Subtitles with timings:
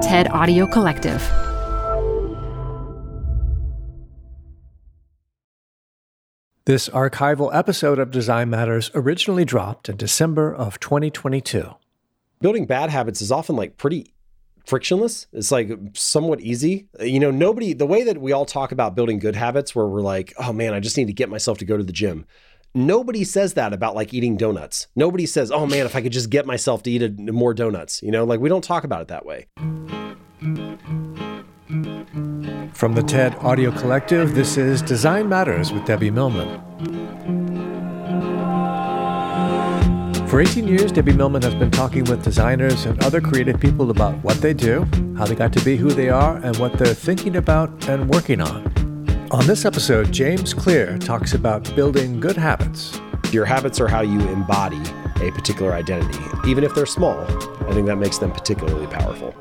[0.00, 1.20] TED Audio Collective.
[6.64, 11.74] This archival episode of Design Matters originally dropped in December of 2022.
[12.40, 14.14] Building bad habits is often like pretty
[14.64, 15.26] frictionless.
[15.34, 16.88] It's like somewhat easy.
[16.98, 20.00] You know, nobody, the way that we all talk about building good habits, where we're
[20.00, 22.24] like, oh man, I just need to get myself to go to the gym.
[22.74, 24.86] Nobody says that about like eating donuts.
[24.94, 28.00] Nobody says, oh man, if I could just get myself to eat a, more donuts.
[28.00, 29.48] You know, like we don't talk about it that way.
[32.72, 36.60] From the TED Audio Collective, this is Design Matters with Debbie Millman.
[40.28, 44.14] For 18 years, Debbie Millman has been talking with designers and other creative people about
[44.22, 44.86] what they do,
[45.18, 48.40] how they got to be who they are, and what they're thinking about and working
[48.40, 48.79] on.
[49.30, 53.00] On this episode, James Clear talks about building good habits.
[53.30, 54.80] Your habits are how you embody
[55.24, 56.18] a particular identity.
[56.48, 57.20] Even if they're small,
[57.68, 59.32] I think that makes them particularly powerful.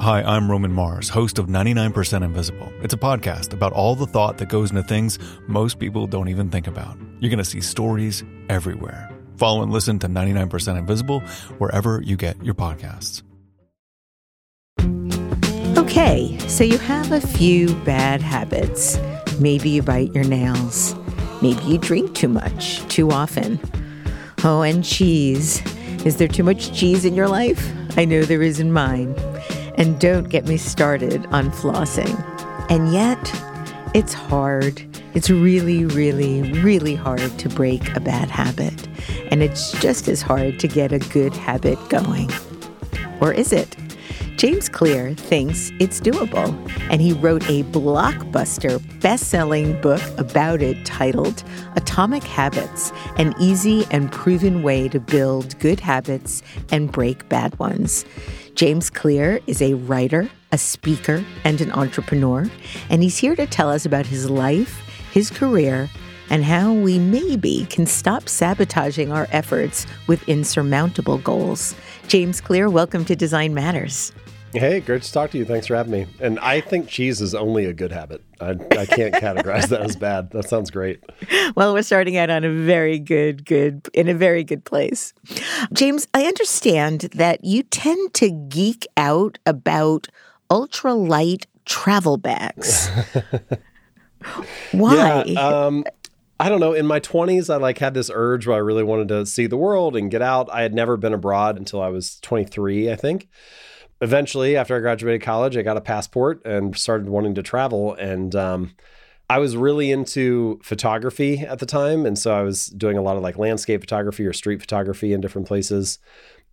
[0.00, 2.72] Hi, I'm Roman Mars, host of 99% Invisible.
[2.80, 6.48] It's a podcast about all the thought that goes into things most people don't even
[6.48, 6.96] think about.
[7.18, 9.10] You're going to see stories everywhere.
[9.36, 11.18] Follow and listen to 99% Invisible
[11.58, 13.24] wherever you get your podcasts.
[15.92, 18.98] Okay, so you have a few bad habits.
[19.38, 20.94] Maybe you bite your nails.
[21.42, 23.60] Maybe you drink too much, too often.
[24.42, 25.60] Oh, and cheese.
[26.06, 27.70] Is there too much cheese in your life?
[27.98, 29.14] I know there is in mine.
[29.76, 32.18] And don't get me started on flossing.
[32.70, 33.20] And yet,
[33.94, 34.82] it's hard.
[35.12, 38.88] It's really, really, really hard to break a bad habit.
[39.30, 42.30] And it's just as hard to get a good habit going.
[43.20, 43.76] Or is it?
[44.42, 46.52] James Clear thinks it's doable,
[46.90, 51.44] and he wrote a blockbuster best selling book about it titled
[51.76, 58.04] Atomic Habits An Easy and Proven Way to Build Good Habits and Break Bad Ones.
[58.56, 62.50] James Clear is a writer, a speaker, and an entrepreneur,
[62.90, 64.82] and he's here to tell us about his life,
[65.12, 65.88] his career,
[66.30, 71.76] and how we maybe can stop sabotaging our efforts with insurmountable goals.
[72.08, 74.12] James Clear, welcome to Design Matters.
[74.52, 75.46] Hey, great to talk to you.
[75.46, 76.06] Thanks for having me.
[76.20, 78.22] And I think cheese is only a good habit.
[78.38, 80.30] I, I can't categorize that as bad.
[80.32, 81.02] That sounds great.
[81.56, 85.14] Well, we're starting out on a very good, good, in a very good place.
[85.72, 90.08] James, I understand that you tend to geek out about
[90.50, 92.90] ultralight travel bags.
[94.72, 95.24] Why?
[95.26, 95.84] Yeah, um,
[96.38, 96.74] I don't know.
[96.74, 99.56] In my 20s, I like had this urge where I really wanted to see the
[99.56, 100.50] world and get out.
[100.52, 103.28] I had never been abroad until I was 23, I think
[104.02, 107.94] eventually, after I graduated college, I got a passport and started wanting to travel.
[107.94, 108.74] And um,
[109.30, 112.04] I was really into photography at the time.
[112.04, 115.20] And so I was doing a lot of like landscape photography or street photography in
[115.20, 116.00] different places.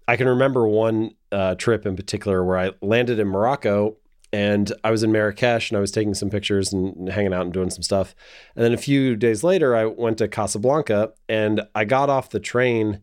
[0.07, 3.97] I can remember one uh, trip in particular where I landed in Morocco
[4.31, 7.53] and I was in Marrakesh and I was taking some pictures and hanging out and
[7.53, 8.13] doing some stuff.
[8.55, 12.39] And then a few days later, I went to Casablanca and I got off the
[12.39, 13.01] train.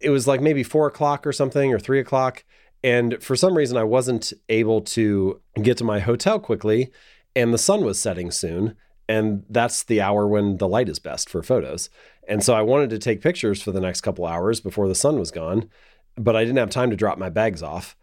[0.00, 2.44] It was like maybe four o'clock or something or three o'clock.
[2.82, 6.90] And for some reason, I wasn't able to get to my hotel quickly,
[7.34, 8.76] and the sun was setting soon.
[9.08, 11.88] And that's the hour when the light is best for photos.
[12.28, 15.18] And so I wanted to take pictures for the next couple hours before the sun
[15.18, 15.70] was gone,
[16.16, 17.96] but I didn't have time to drop my bags off.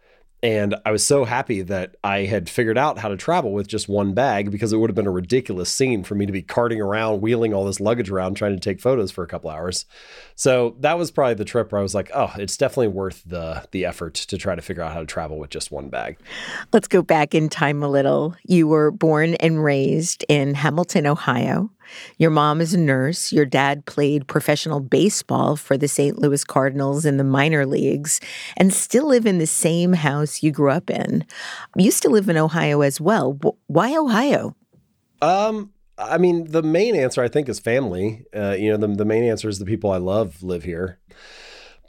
[0.46, 3.88] And I was so happy that I had figured out how to travel with just
[3.88, 6.80] one bag because it would have been a ridiculous scene for me to be carting
[6.80, 9.86] around, wheeling all this luggage around, trying to take photos for a couple hours.
[10.36, 13.66] So that was probably the trip where I was like, oh, it's definitely worth the
[13.72, 16.16] the effort to try to figure out how to travel with just one bag.
[16.72, 18.36] Let's go back in time a little.
[18.44, 21.72] You were born and raised in Hamilton, Ohio.
[22.18, 23.32] Your mom is a nurse.
[23.32, 26.18] Your dad played professional baseball for the St.
[26.18, 28.20] Louis Cardinals in the minor leagues
[28.56, 31.24] and still live in the same house you grew up in.
[31.76, 33.38] You still live in Ohio as well.
[33.66, 34.56] Why Ohio?
[35.22, 38.24] Um, I mean, the main answer I think is family.
[38.34, 40.98] Uh, you know, the, the main answer is the people I love live here.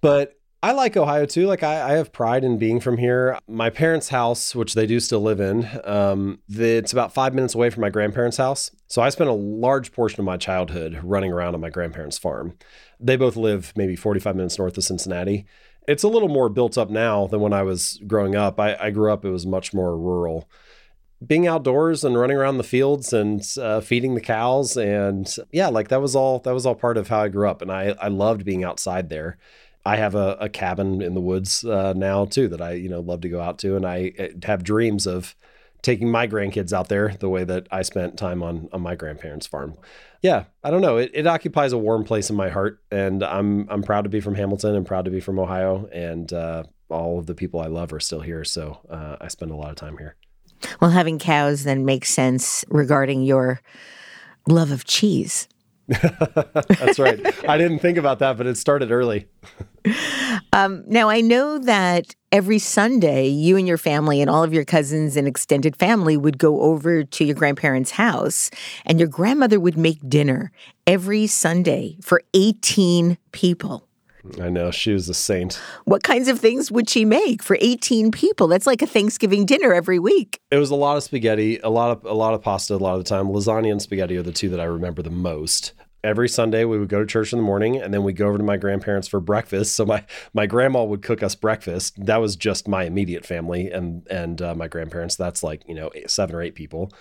[0.01, 1.45] But I like Ohio too.
[1.45, 3.37] Like I, I, have pride in being from here.
[3.47, 7.53] My parents' house, which they do still live in, um, the, it's about five minutes
[7.53, 8.71] away from my grandparents' house.
[8.87, 12.57] So I spent a large portion of my childhood running around on my grandparents' farm.
[12.99, 15.45] They both live maybe 45 minutes north of Cincinnati.
[15.87, 18.59] It's a little more built up now than when I was growing up.
[18.59, 20.49] I, I grew up; it was much more rural.
[21.25, 25.87] Being outdoors and running around the fields and uh, feeding the cows, and yeah, like
[25.87, 28.09] that was all that was all part of how I grew up, and I I
[28.09, 29.37] loved being outside there
[29.87, 32.99] I have a, a cabin in the woods uh, now too that I you know
[32.99, 35.33] love to go out to, and I uh, have dreams of
[35.81, 39.47] taking my grandkids out there the way that I spent time on on my grandparents'
[39.47, 39.77] farm.
[40.21, 40.97] Yeah, I don't know.
[40.97, 44.19] It, it occupies a warm place in my heart, and I'm I'm proud to be
[44.19, 47.67] from Hamilton and proud to be from Ohio, and uh, all of the people I
[47.67, 48.43] love are still here.
[48.43, 50.17] So uh, I spend a lot of time here.
[50.81, 53.61] Well, having cows then makes sense regarding your
[54.49, 55.47] love of cheese.
[55.87, 57.19] That's right.
[57.47, 59.27] I didn't think about that, but it started early.
[60.53, 64.65] Um, now, I know that every Sunday, you and your family and all of your
[64.65, 68.49] cousins and extended family would go over to your grandparents' house,
[68.85, 70.51] and your grandmother would make dinner
[70.85, 73.86] every Sunday for 18 people.
[74.41, 74.71] I know.
[74.71, 75.59] She was a saint.
[75.85, 78.47] What kinds of things would she make for 18 people?
[78.47, 80.39] That's like a Thanksgiving dinner every week.
[80.51, 82.95] It was a lot of spaghetti, a lot of a lot of pasta a lot
[82.95, 83.27] of the time.
[83.27, 86.89] Lasagna and spaghetti are the two that I remember the most every Sunday we would
[86.89, 89.19] go to church in the morning and then we'd go over to my grandparents for
[89.19, 89.75] breakfast.
[89.75, 92.03] So my my grandma would cook us breakfast.
[92.05, 95.15] That was just my immediate family and and uh, my grandparents.
[95.15, 96.91] That's like you know eight, seven or eight people.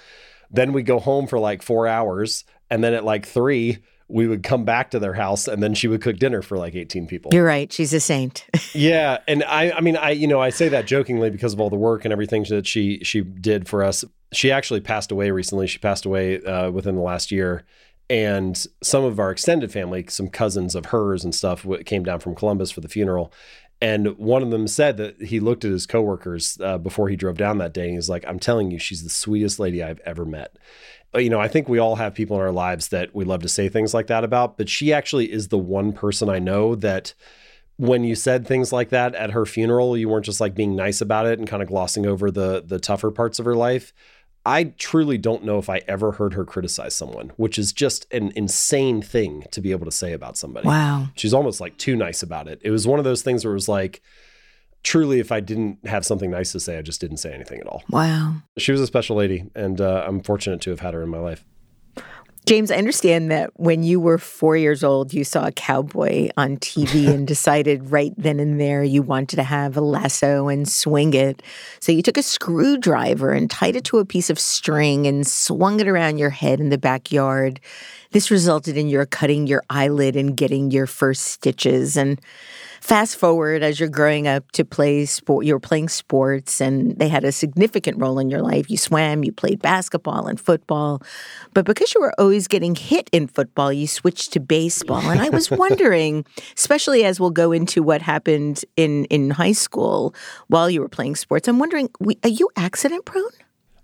[0.51, 3.79] Then we go home for like four hours, and then at like three
[4.09, 6.75] we would come back to their house and then she would cook dinner for like
[6.75, 7.33] 18 people.
[7.35, 7.73] You're right.
[7.73, 8.47] She's a saint.
[8.73, 9.19] yeah.
[9.27, 11.77] And I, I mean, I, you know, I say that jokingly because of all the
[11.77, 14.05] work and everything that she, she did for us.
[14.33, 15.67] She actually passed away recently.
[15.67, 17.65] She passed away uh, within the last year
[18.09, 22.35] and some of our extended family, some cousins of hers and stuff, came down from
[22.35, 23.33] Columbus for the funeral.
[23.81, 27.37] And one of them said that he looked at his coworkers uh, before he drove
[27.37, 30.25] down that day, and he's like, "I'm telling you, she's the sweetest lady I've ever
[30.25, 30.57] met."
[31.13, 33.43] But, you know, I think we all have people in our lives that we love
[33.43, 36.75] to say things like that about, but she actually is the one person I know
[36.75, 37.15] that
[37.77, 41.01] when you said things like that at her funeral, you weren't just like being nice
[41.01, 43.93] about it and kind of glossing over the the tougher parts of her life.
[44.47, 48.33] I truly don't know if I ever heard her criticize someone, which is just an
[48.37, 50.69] insane thing to be able to say about somebody.
[50.69, 51.09] Wow.
[51.17, 52.61] She's almost like too nice about it.
[52.63, 54.03] It was one of those things where it was like,
[54.87, 57.67] truly, if I didn't have something nice to say, I just didn't say anything at
[57.67, 57.83] all.
[57.91, 58.37] Wow.
[58.57, 61.19] She was a special lady, and uh, I'm fortunate to have had her in my
[61.19, 61.45] life.
[62.47, 66.59] James, I understand that when you were four years old, you saw a cowboy on
[66.59, 71.13] TV and decided right then and there you wanted to have a lasso and swing
[71.15, 71.43] it.
[71.81, 75.81] So you took a screwdriver and tied it to a piece of string and swung
[75.81, 77.59] it around your head in the backyard.
[78.13, 81.97] This resulted in your cutting your eyelid and getting your first stitches.
[81.97, 82.21] And
[82.87, 87.09] fast forward as you're growing up to play sport, you were playing sports and they
[87.09, 88.71] had a significant role in your life.
[88.71, 91.03] You swam, you played basketball and football.
[91.53, 95.03] But because you were always getting hit in football, you switched to baseball.
[95.03, 96.25] And I was wondering,
[96.57, 100.15] especially as we'll go into what happened in, in high school
[100.47, 101.91] while you were playing sports, I'm wondering,
[102.23, 103.25] are you accident prone?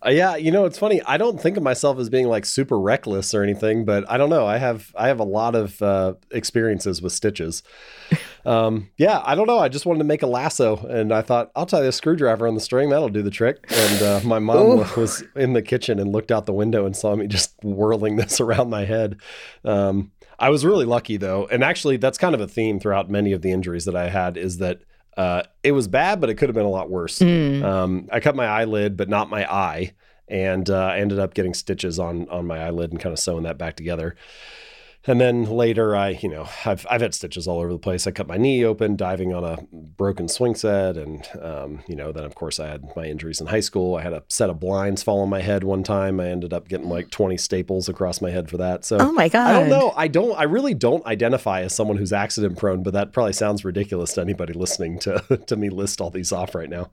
[0.04, 1.00] Uh, yeah, you know, it's funny.
[1.06, 4.30] I don't think of myself as being like super reckless or anything, but I don't
[4.30, 4.46] know.
[4.46, 7.62] I have I have a lot of uh, experiences with stitches.
[8.44, 9.58] Um, yeah, I don't know.
[9.58, 12.54] I just wanted to make a lasso, and I thought I'll tie this screwdriver on
[12.54, 12.90] the string.
[12.90, 13.64] That'll do the trick.
[13.70, 17.14] And uh, my mom was in the kitchen and looked out the window and saw
[17.14, 19.18] me just whirling this around my head.
[19.64, 23.32] Um, I was really lucky though, and actually, that's kind of a theme throughout many
[23.32, 24.36] of the injuries that I had.
[24.36, 24.80] Is that
[25.16, 27.18] uh, it was bad, but it could have been a lot worse.
[27.18, 27.62] Mm.
[27.62, 29.92] Um, I cut my eyelid, but not my eye,
[30.28, 33.44] and uh, I ended up getting stitches on on my eyelid and kind of sewing
[33.44, 34.16] that back together.
[35.04, 38.06] And then later, I, you know, I've, I've had stitches all over the place.
[38.06, 40.96] I cut my knee open diving on a broken swing set.
[40.96, 43.96] And, um, you know, then of course I had my injuries in high school.
[43.96, 46.20] I had a set of blinds fall on my head one time.
[46.20, 48.84] I ended up getting like 20 staples across my head for that.
[48.84, 49.50] So, oh my God.
[49.50, 49.92] I don't know.
[49.96, 53.64] I don't, I really don't identify as someone who's accident prone, but that probably sounds
[53.64, 56.90] ridiculous to anybody listening to, to me list all these off right now.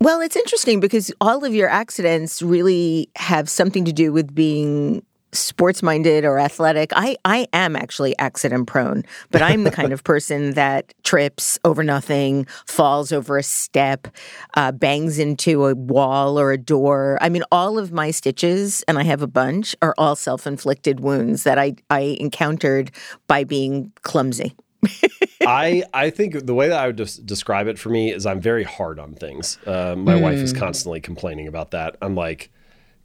[0.00, 5.02] Well, it's interesting because all of your accidents really have something to do with being
[5.32, 6.92] sports minded or athletic.
[6.94, 11.82] I, I am actually accident prone, but I'm the kind of person that trips over
[11.82, 14.08] nothing, falls over a step,
[14.54, 17.18] uh, bangs into a wall or a door.
[17.20, 21.00] I mean, all of my stitches, and I have a bunch, are all self inflicted
[21.00, 22.90] wounds that I, I encountered
[23.26, 24.54] by being clumsy.
[25.46, 28.40] I I think the way that I would des- describe it for me is I'm
[28.40, 29.58] very hard on things.
[29.66, 30.22] Uh, my mm.
[30.22, 30.58] wife is hmm.
[30.58, 31.96] constantly complaining about that.
[32.00, 32.50] I'm like,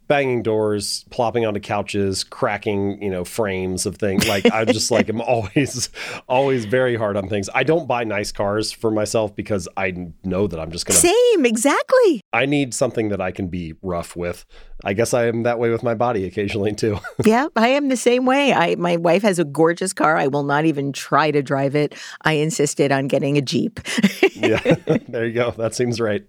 [0.06, 4.26] banging doors, plopping onto couches, cracking, you know, frames of things.
[4.26, 5.88] Like I just like am always
[6.28, 7.48] always very hard on things.
[7.54, 9.94] I don't buy nice cars for myself because I
[10.24, 12.20] know that I'm just going to Same, exactly.
[12.32, 14.44] I need something that I can be rough with.
[14.84, 16.98] I guess I am that way with my body occasionally too.
[17.24, 18.52] yeah, I am the same way.
[18.52, 20.16] I my wife has a gorgeous car.
[20.16, 21.94] I will not even try to drive it.
[22.22, 23.80] I insisted on getting a Jeep.
[24.48, 24.98] yeah.
[25.08, 25.50] There you go.
[25.52, 26.24] That seems right.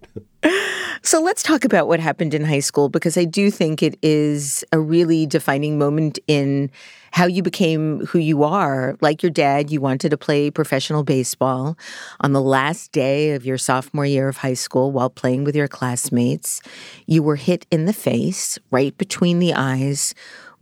[1.02, 4.64] So let's talk about what happened in high school because I do think it is
[4.72, 6.72] a really defining moment in
[7.12, 8.98] how you became who you are.
[9.02, 11.78] Like your dad, you wanted to play professional baseball.
[12.22, 15.68] On the last day of your sophomore year of high school, while playing with your
[15.68, 16.60] classmates,
[17.06, 20.16] you were hit in the face, right between the eyes,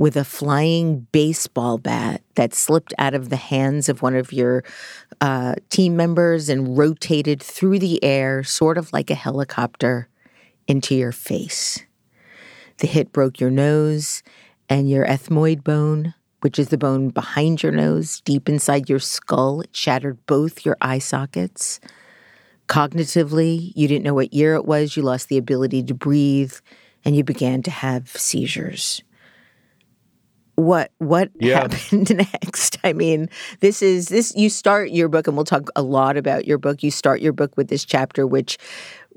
[0.03, 4.61] with a flying baseball bat that slipped out of the hands of one of your
[5.21, 10.09] uh, team members and rotated through the air, sort of like a helicopter,
[10.67, 11.85] into your face.
[12.79, 14.23] The hit broke your nose
[14.67, 19.61] and your ethmoid bone, which is the bone behind your nose, deep inside your skull.
[19.61, 21.79] It shattered both your eye sockets.
[22.67, 26.55] Cognitively, you didn't know what year it was, you lost the ability to breathe,
[27.05, 29.01] and you began to have seizures
[30.55, 31.61] what what yeah.
[31.61, 33.29] happened next i mean
[33.61, 36.83] this is this you start your book and we'll talk a lot about your book
[36.83, 38.57] you start your book with this chapter which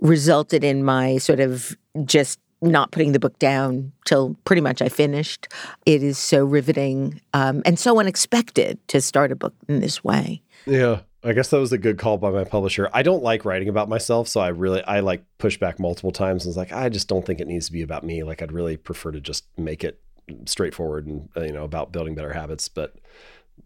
[0.00, 4.88] resulted in my sort of just not putting the book down till pretty much i
[4.88, 5.48] finished
[5.84, 10.40] it is so riveting um, and so unexpected to start a book in this way
[10.64, 12.88] yeah I guess that was a good call by my publisher.
[12.92, 16.44] I don't like writing about myself, so I really I like push back multiple times
[16.44, 18.22] and was like, I just don't think it needs to be about me.
[18.22, 20.00] Like I'd really prefer to just make it
[20.46, 22.94] straightforward and uh, you know about building better habits, but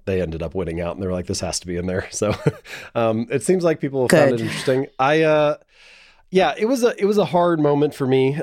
[0.05, 2.09] they ended up winning out and they're like, this has to be in there.
[2.13, 2.35] So
[2.95, 4.29] um, it seems like people have Good.
[4.31, 4.87] found it interesting.
[4.99, 5.57] I uh,
[6.31, 8.41] yeah, it was a it was a hard moment for me.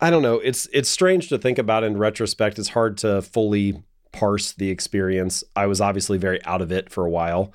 [0.00, 0.36] I don't know.
[0.36, 2.58] It's it's strange to think about in retrospect.
[2.58, 5.44] It's hard to fully parse the experience.
[5.56, 7.52] I was obviously very out of it for a while.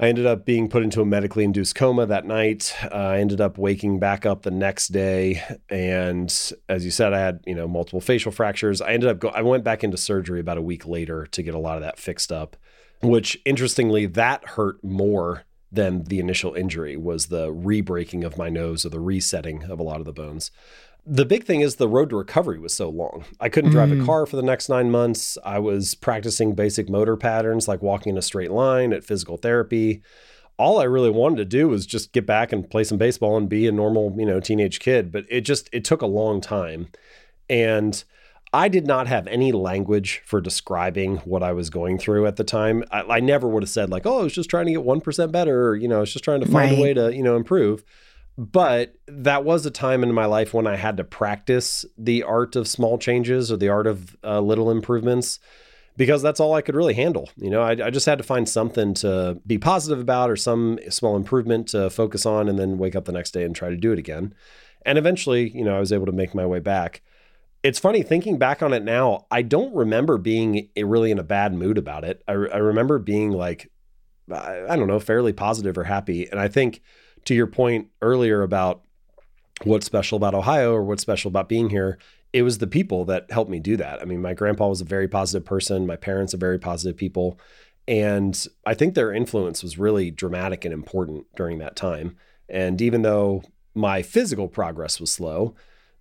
[0.00, 2.74] I ended up being put into a medically induced coma that night.
[2.82, 7.20] Uh, I ended up waking back up the next day, and as you said, I
[7.20, 8.80] had you know multiple facial fractures.
[8.80, 11.54] I ended up go- I went back into surgery about a week later to get
[11.54, 12.56] a lot of that fixed up,
[13.02, 18.84] which interestingly that hurt more than the initial injury was the re-breaking of my nose
[18.84, 20.50] or the resetting of a lot of the bones
[21.04, 23.24] the big thing is the road to recovery was so long.
[23.40, 24.02] I couldn't drive mm.
[24.02, 25.36] a car for the next nine months.
[25.44, 30.02] I was practicing basic motor patterns like walking in a straight line at physical therapy.
[30.58, 33.48] All I really wanted to do was just get back and play some baseball and
[33.48, 35.10] be a normal, you know, teenage kid.
[35.10, 36.88] But it just it took a long time.
[37.50, 38.02] And
[38.52, 42.44] I did not have any language for describing what I was going through at the
[42.44, 42.84] time.
[42.92, 45.00] I, I never would have said like, "Oh, I was just trying to get one
[45.00, 46.78] percent better," or you know, I was just trying to find right.
[46.78, 47.82] a way to you know improve
[48.38, 52.56] but that was a time in my life when I had to practice the art
[52.56, 55.38] of small changes or the art of uh, little improvements
[55.96, 57.28] because that's all I could really handle.
[57.36, 60.78] You know, I, I, just had to find something to be positive about or some
[60.88, 63.76] small improvement to focus on and then wake up the next day and try to
[63.76, 64.34] do it again.
[64.86, 67.02] And eventually, you know, I was able to make my way back.
[67.62, 71.54] It's funny thinking back on it now, I don't remember being really in a bad
[71.54, 72.22] mood about it.
[72.26, 73.70] I, I remember being like,
[74.32, 76.28] I don't know, fairly positive or happy.
[76.28, 76.80] And I think
[77.24, 78.82] to your point earlier about
[79.64, 81.98] what's special about Ohio or what's special about being here,
[82.32, 84.00] it was the people that helped me do that.
[84.00, 87.38] I mean, my grandpa was a very positive person, my parents are very positive people,
[87.86, 92.16] and I think their influence was really dramatic and important during that time.
[92.48, 93.42] And even though
[93.74, 95.54] my physical progress was slow,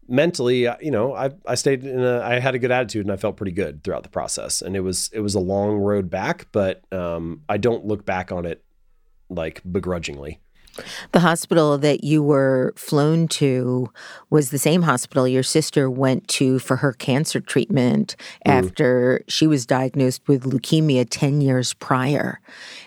[0.08, 3.18] mentally, you know, I I stayed in a I had a good attitude and I
[3.18, 4.62] felt pretty good throughout the process.
[4.62, 8.32] And it was it was a long road back, but um, I don't look back
[8.32, 8.64] on it
[9.30, 10.40] like begrudgingly.
[11.12, 13.92] The hospital that you were flown to
[14.30, 18.52] was the same hospital your sister went to for her cancer treatment mm.
[18.52, 22.40] after she was diagnosed with leukemia 10 years prior.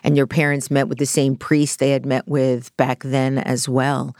[0.03, 3.69] And your parents met with the same priest they had met with back then as
[3.69, 4.17] well.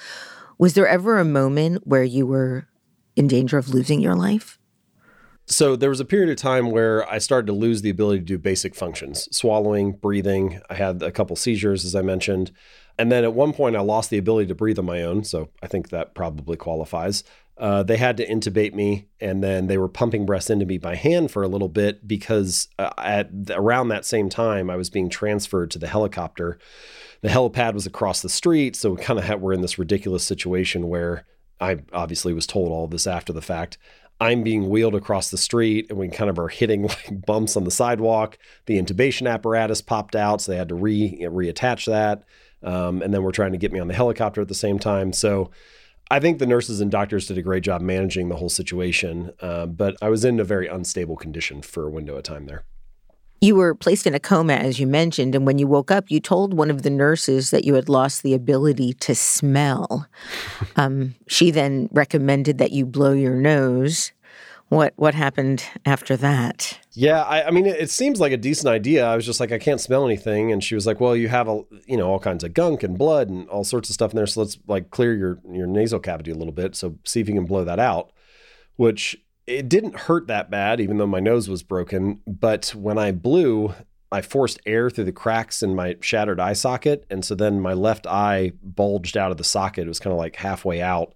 [0.59, 2.67] Was there ever a moment where you were
[3.17, 4.59] in danger of losing your life?
[5.47, 8.25] So there was a period of time where I started to lose the ability to
[8.25, 10.61] do basic functions, swallowing, breathing.
[10.71, 12.51] I had a couple seizures, as I mentioned.
[12.99, 15.25] And then at one point, I lost the ability to breathe on my own.
[15.25, 17.25] So I think that probably qualifies.
[17.57, 20.97] Uh, they had to intubate me, and then they were pumping breaths into me by
[20.97, 25.09] hand for a little bit because uh, at around that same time, I was being
[25.09, 26.59] transferred to the helicopter.
[27.21, 30.89] The helipad was across the street, so we kind of were in this ridiculous situation
[30.89, 31.27] where
[31.61, 33.79] I obviously was told all this after the fact.
[34.21, 37.65] I'm being wheeled across the street, and we kind of are hitting like bumps on
[37.65, 38.37] the sidewalk.
[38.67, 42.25] The intubation apparatus popped out, so they had to re reattach that.
[42.65, 45.13] Um, and then we're trying to get me on the helicopter at the same time.
[45.13, 45.51] So
[46.11, 49.33] I think the nurses and doctors did a great job managing the whole situation.
[49.41, 52.65] Uh, but I was in a very unstable condition for a window of time there.
[53.41, 56.19] You were placed in a coma, as you mentioned, and when you woke up, you
[56.19, 60.07] told one of the nurses that you had lost the ability to smell.
[60.77, 64.11] Um, she then recommended that you blow your nose.
[64.75, 66.79] What what happened after that?
[66.93, 69.07] Yeah, I, I, mean, it, it, seems like a decent idea.
[69.07, 71.49] I was just like, I can't smell anything, and she was like, Well, you have
[71.49, 74.17] a you know all kinds of gunk and blood and all sorts of stuff in
[74.17, 76.77] there, so let's like clear your your nasal cavity a little bit.
[76.77, 78.13] So see if you can blow that out.
[78.77, 79.17] Which
[79.47, 82.21] it didn't hurt that bad, even though my nose was broken.
[82.27, 83.75] But when I blew,
[84.11, 87.75] I forced air through the cracks in my shattered eye socket, and so then my
[87.75, 89.85] left eye bulged out of the socket.
[89.85, 91.15] It was kind of like halfway out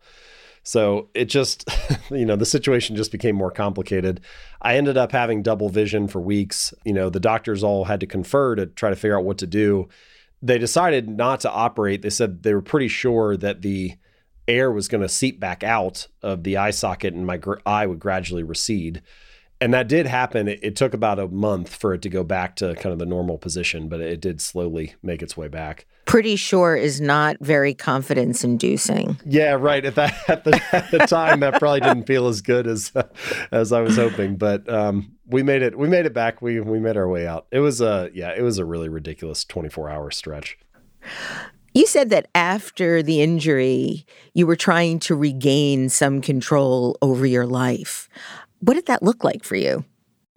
[0.69, 1.67] So it just,
[2.11, 4.21] you know, the situation just became more complicated.
[4.61, 6.75] I ended up having double vision for weeks.
[6.85, 9.47] You know, the doctors all had to confer to try to figure out what to
[9.47, 9.89] do.
[10.43, 12.03] They decided not to operate.
[12.03, 13.95] They said they were pretty sure that the
[14.47, 17.87] air was going to seep back out of the eye socket and my gr- eye
[17.87, 19.01] would gradually recede
[19.61, 20.49] and that did happen.
[20.49, 23.07] It, it, took about a month for it to go back to kind of the
[23.07, 25.87] normal position, but it did slowly make its way back.
[26.09, 29.21] Pretty sure is not very confidence inducing.
[29.27, 29.85] Yeah, right.
[29.85, 32.93] At that at the, at the time, that probably didn't feel as good as
[33.53, 34.37] as I was hoping.
[34.37, 35.79] But um, we made it.
[35.79, 36.41] We made it back.
[36.41, 37.47] We we made our way out.
[37.53, 38.33] It was a yeah.
[38.35, 40.59] It was a really ridiculous twenty four hour stretch.
[41.75, 47.47] You said that after the injury, you were trying to regain some control over your
[47.47, 48.09] life.
[48.61, 49.85] What did that look like for you?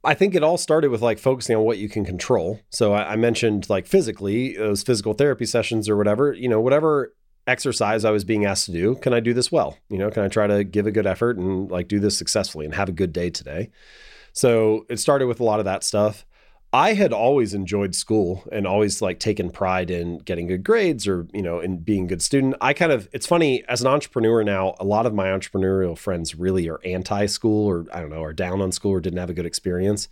[0.03, 2.60] I think it all started with like focusing on what you can control.
[2.70, 7.13] So I, I mentioned like physically, those physical therapy sessions or whatever, you know, whatever
[7.48, 9.77] exercise I was being asked to do, can I do this well?
[9.89, 12.65] You know, can I try to give a good effort and like do this successfully
[12.65, 13.70] and have a good day today?
[14.34, 16.25] So it started with a lot of that stuff.
[16.73, 21.27] I had always enjoyed school and always like taken pride in getting good grades or,
[21.33, 22.55] you know, in being a good student.
[22.61, 26.33] I kind of, it's funny, as an entrepreneur now, a lot of my entrepreneurial friends
[26.33, 29.29] really are anti school or I don't know, are down on school or didn't have
[29.29, 30.07] a good experience.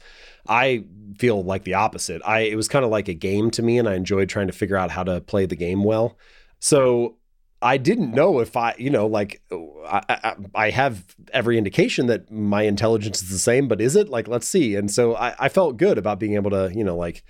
[0.49, 0.83] I
[1.17, 2.21] feel like the opposite.
[2.25, 4.53] I, it was kind of like a game to me and I enjoyed trying to
[4.53, 6.17] figure out how to play the game well.
[6.59, 7.18] So
[7.61, 12.31] I didn't know if I, you know, like I, I, I, have every indication that
[12.31, 14.07] my intelligence is the same, but is it?
[14.07, 14.75] Like, let's see.
[14.75, 17.23] And so I, I felt good about being able to, you know, like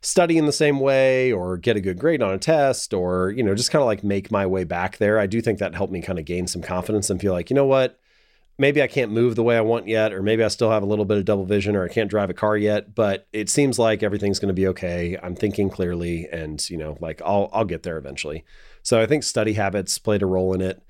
[0.00, 3.42] study in the same way or get a good grade on a test or, you
[3.42, 5.18] know, just kind of like make my way back there.
[5.18, 7.54] I do think that helped me kind of gain some confidence and feel like, you
[7.56, 7.98] know what?
[8.58, 10.86] Maybe I can't move the way I want yet, or maybe I still have a
[10.86, 12.94] little bit of double vision, or I can't drive a car yet.
[12.94, 15.18] But it seems like everything's going to be okay.
[15.20, 18.44] I'm thinking clearly, and you know, like I'll I'll get there eventually.
[18.82, 20.82] So I think study habits played a role in it.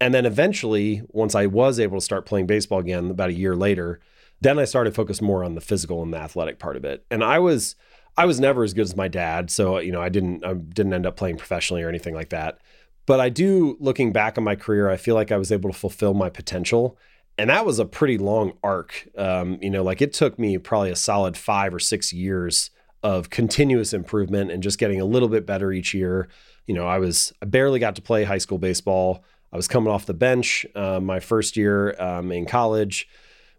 [0.00, 3.54] And then eventually, once I was able to start playing baseball again about a year
[3.54, 4.00] later,
[4.40, 7.04] then I started to focus more on the physical and the athletic part of it.
[7.10, 7.76] And I was
[8.16, 10.94] I was never as good as my dad, so you know, I didn't I didn't
[10.94, 12.58] end up playing professionally or anything like that.
[13.06, 15.78] But I do looking back on my career, I feel like I was able to
[15.78, 16.98] fulfill my potential.
[17.38, 19.08] And that was a pretty long arc.
[19.16, 22.70] Um, you know, like it took me probably a solid five or six years
[23.02, 26.28] of continuous improvement and just getting a little bit better each year
[26.70, 29.24] you know, I was I barely got to play high school baseball.
[29.52, 33.08] I was coming off the bench uh, my first year um, in college.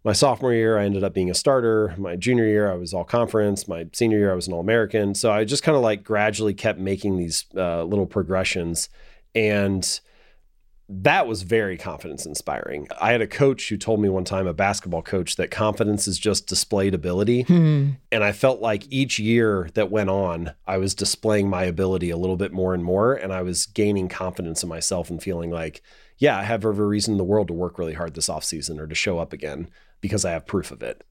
[0.06, 1.94] My sophomore year, I ended up being a starter.
[1.98, 3.68] My junior year, I was all conference.
[3.68, 5.14] My senior year, I was an all American.
[5.14, 8.88] So I just kind of like gradually kept making these uh, little progressions.
[9.36, 9.84] And
[10.94, 12.86] that was very confidence inspiring.
[13.00, 16.20] I had a coach who told me one time, a basketball coach, that confidence is
[16.20, 17.44] just displayed ability.
[17.44, 17.92] Hmm.
[18.12, 22.18] And I felt like each year that went on, I was displaying my ability a
[22.18, 23.14] little bit more and more.
[23.14, 25.82] And I was gaining confidence in myself and feeling like,
[26.18, 28.86] yeah, I have every reason in the world to work really hard this offseason or
[28.86, 29.70] to show up again
[30.02, 31.06] because I have proof of it.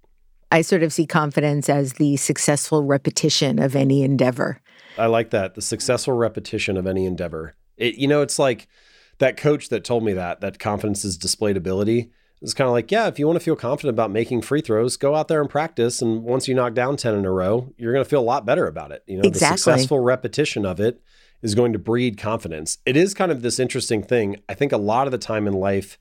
[0.52, 4.60] I sort of see confidence as the successful repetition of any endeavor.
[4.98, 5.54] I like that.
[5.54, 7.54] The successful repetition of any endeavor.
[7.78, 8.68] It, you know, it's like,
[9.20, 12.10] that coach that told me that that confidence is displayed ability
[12.42, 14.96] is kind of like, yeah, if you want to feel confident about making free throws,
[14.96, 16.00] go out there and practice.
[16.00, 18.46] And once you knock down 10 in a row, you're going to feel a lot
[18.46, 19.04] better about it.
[19.06, 19.56] You know, exactly.
[19.56, 21.00] the successful repetition of it
[21.42, 22.78] is going to breed confidence.
[22.86, 24.36] It is kind of this interesting thing.
[24.48, 25.98] I think a lot of the time in life,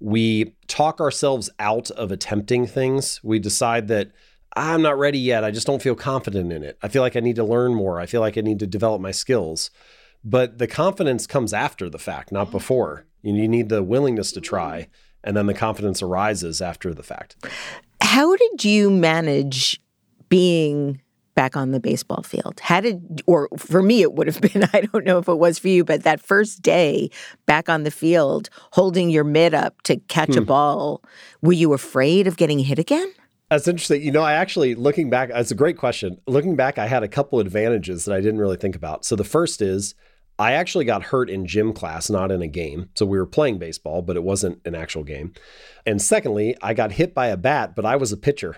[0.00, 3.20] we talk ourselves out of attempting things.
[3.22, 4.12] We decide that
[4.56, 5.44] I'm not ready yet.
[5.44, 6.78] I just don't feel confident in it.
[6.82, 8.00] I feel like I need to learn more.
[8.00, 9.70] I feel like I need to develop my skills.
[10.24, 13.06] But the confidence comes after the fact, not before.
[13.22, 14.88] You need the willingness to try,
[15.22, 17.36] and then the confidence arises after the fact.
[18.00, 19.80] How did you manage
[20.28, 21.00] being
[21.34, 22.60] back on the baseball field?
[22.60, 25.58] How did, or for me, it would have been, I don't know if it was
[25.58, 27.10] for you, but that first day
[27.46, 30.38] back on the field, holding your mitt up to catch hmm.
[30.38, 31.02] a ball,
[31.40, 33.12] were you afraid of getting hit again?
[33.50, 34.02] That's interesting.
[34.02, 36.18] You know, I actually, looking back, it's a great question.
[36.26, 39.04] Looking back, I had a couple advantages that I didn't really think about.
[39.04, 39.94] So the first is,
[40.38, 42.88] I actually got hurt in gym class, not in a game.
[42.94, 45.34] So we were playing baseball, but it wasn't an actual game.
[45.86, 48.56] And secondly, I got hit by a bat, but I was a pitcher.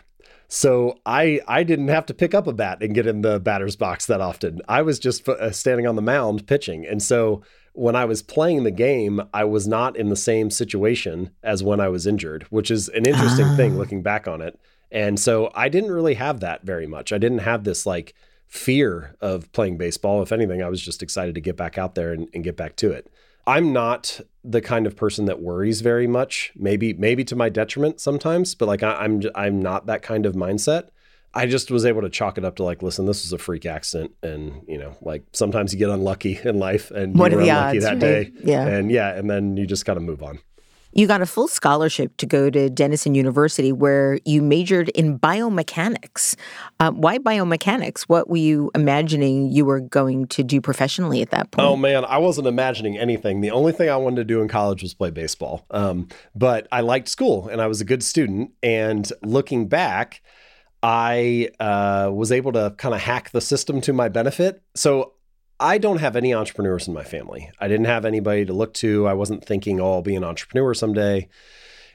[0.48, 3.76] So I I didn't have to pick up a bat and get in the batter's
[3.76, 4.60] box that often.
[4.68, 6.86] I was just uh, standing on the mound pitching.
[6.86, 11.30] And so when I was playing the game, I was not in the same situation
[11.42, 13.56] as when I was injured, which is an interesting ah.
[13.56, 14.58] thing looking back on it.
[14.92, 17.12] And so I didn't really have that very much.
[17.12, 18.14] I didn't have this like
[18.46, 20.22] fear of playing baseball.
[20.22, 22.76] If anything, I was just excited to get back out there and, and get back
[22.76, 23.10] to it.
[23.46, 26.52] I'm not the kind of person that worries very much.
[26.56, 30.24] Maybe maybe to my detriment sometimes, but like I, am I'm, I'm not that kind
[30.24, 30.88] of mindset.
[31.36, 33.66] I just was able to chalk it up to like, listen, this was a freak
[33.66, 37.42] accident, and you know, like sometimes you get unlucky in life, and what you were
[37.42, 38.00] unlucky odds, that right?
[38.00, 40.38] day, yeah, and yeah, and then you just got to move on.
[40.94, 46.36] You got a full scholarship to go to Denison University, where you majored in biomechanics.
[46.78, 48.02] Uh, why biomechanics?
[48.02, 51.66] What were you imagining you were going to do professionally at that point?
[51.66, 53.40] Oh man, I wasn't imagining anything.
[53.40, 55.66] The only thing I wanted to do in college was play baseball.
[55.72, 58.52] Um, but I liked school and I was a good student.
[58.62, 60.22] And looking back,
[60.80, 64.62] I uh, was able to kind of hack the system to my benefit.
[64.76, 65.14] So
[65.60, 67.50] I don't have any entrepreneurs in my family.
[67.60, 69.06] I didn't have anybody to look to.
[69.06, 71.28] I wasn't thinking, oh, I'll be an entrepreneur someday.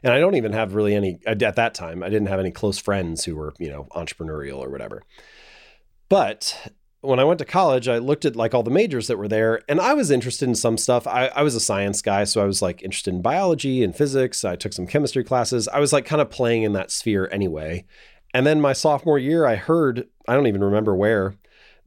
[0.02, 2.78] And I don't even have really any, at that time, I didn't have any close
[2.78, 5.04] friends who were, you know, entrepreneurial or whatever.
[6.08, 9.28] But when I went to college, I looked at like all the majors that were
[9.28, 11.06] there and I was interested in some stuff.
[11.06, 14.45] I, I was a science guy, so I was like interested in biology and physics.
[14.45, 15.67] I took some chemistry classes.
[15.67, 17.86] I was like kind of playing in that sphere anyway.
[18.34, 21.36] And then my sophomore year, I heard, I don't even remember where,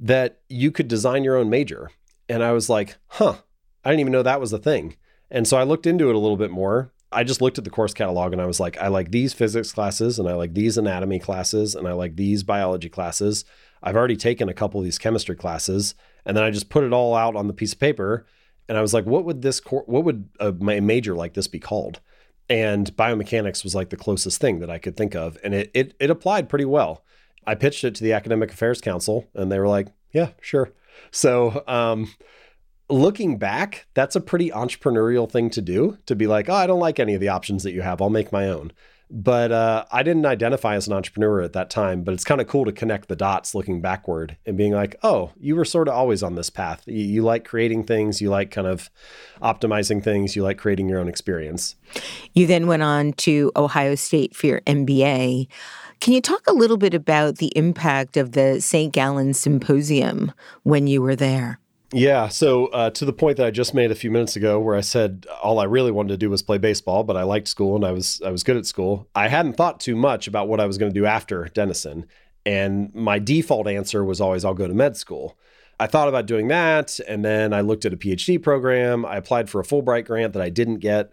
[0.02, 1.90] that you could design your own major.
[2.28, 3.36] And I was like, huh,
[3.84, 4.96] I didn't even know that was a thing.
[5.30, 6.92] And so I looked into it a little bit more.
[7.12, 9.70] I just looked at the course catalog and I was like, I like these physics
[9.72, 13.44] classes and I like these anatomy classes and I like these biology classes.
[13.82, 15.94] I've already taken a couple of these chemistry classes.
[16.26, 18.26] And then I just put it all out on the piece of paper.
[18.68, 22.00] And I was like, what would this, what would a major like this be called?
[22.48, 25.94] and biomechanics was like the closest thing that I could think of, and it it,
[25.98, 27.04] it applied pretty well.
[27.46, 30.70] I pitched it to the Academic Affairs Council, and they were like, "Yeah, sure."
[31.10, 32.12] So, um,
[32.88, 35.98] looking back, that's a pretty entrepreneurial thing to do.
[36.06, 38.00] To be like, "Oh, I don't like any of the options that you have.
[38.00, 38.72] I'll make my own."
[39.14, 42.02] But uh, I didn't identify as an entrepreneur at that time.
[42.02, 45.32] But it's kind of cool to connect the dots looking backward and being like, oh,
[45.38, 46.82] you were sort of always on this path.
[46.86, 48.90] You, you like creating things, you like kind of
[49.42, 51.76] optimizing things, you like creating your own experience.
[52.32, 55.46] You then went on to Ohio State for your MBA.
[56.02, 58.92] Can you talk a little bit about the impact of the St.
[58.92, 60.32] Gallen Symposium
[60.64, 61.60] when you were there?
[61.92, 62.26] Yeah.
[62.26, 64.80] So uh, to the point that I just made a few minutes ago, where I
[64.80, 67.84] said all I really wanted to do was play baseball, but I liked school and
[67.84, 69.06] I was I was good at school.
[69.14, 72.06] I hadn't thought too much about what I was going to do after Denison,
[72.44, 75.38] and my default answer was always I'll go to med school.
[75.78, 79.06] I thought about doing that, and then I looked at a PhD program.
[79.06, 81.12] I applied for a Fulbright grant that I didn't get.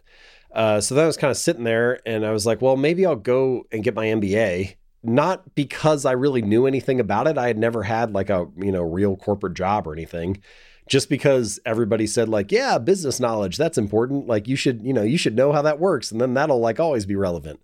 [0.52, 3.06] Uh, so then I was kind of sitting there, and I was like, well, maybe
[3.06, 7.38] I'll go and get my MBA not because I really knew anything about it.
[7.38, 10.42] I had never had like a, you know, real corporate job or anything.
[10.88, 14.26] Just because everybody said like yeah business knowledge that's important.
[14.28, 16.80] Like you should you know you should know how that works and then that'll like
[16.80, 17.62] always be relevant.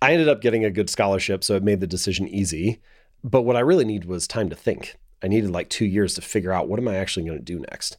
[0.00, 2.80] I ended up getting a good scholarship so it made the decision easy.
[3.22, 4.96] But what i really needed was time to think.
[5.22, 7.58] I needed like two years to figure out what am i actually going to do
[7.70, 7.98] next?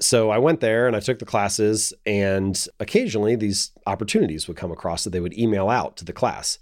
[0.00, 4.70] So i went there and i took the classes and occasionally these opportunities would come
[4.70, 6.58] across that they would email out to the class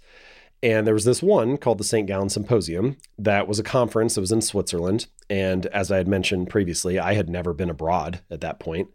[0.63, 2.07] and there was this one called the St.
[2.07, 5.07] Gallen Symposium that was a conference that was in Switzerland.
[5.29, 8.89] And as I had mentioned previously, I had never been abroad at that point.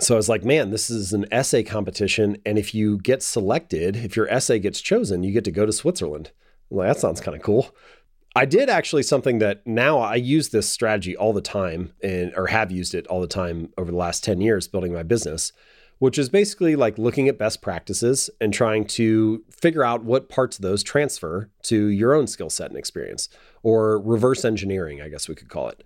[0.00, 2.36] So I was like, man, this is an essay competition.
[2.44, 5.72] And if you get selected, if your essay gets chosen, you get to go to
[5.72, 6.30] Switzerland.
[6.68, 7.74] Well, that sounds kind of cool.
[8.34, 12.46] I did actually something that now I use this strategy all the time and or
[12.46, 15.52] have used it all the time over the last 10 years building my business
[16.02, 20.58] which is basically like looking at best practices and trying to figure out what parts
[20.58, 23.28] of those transfer to your own skill set and experience,
[23.62, 25.84] or reverse engineering, I guess we could call it.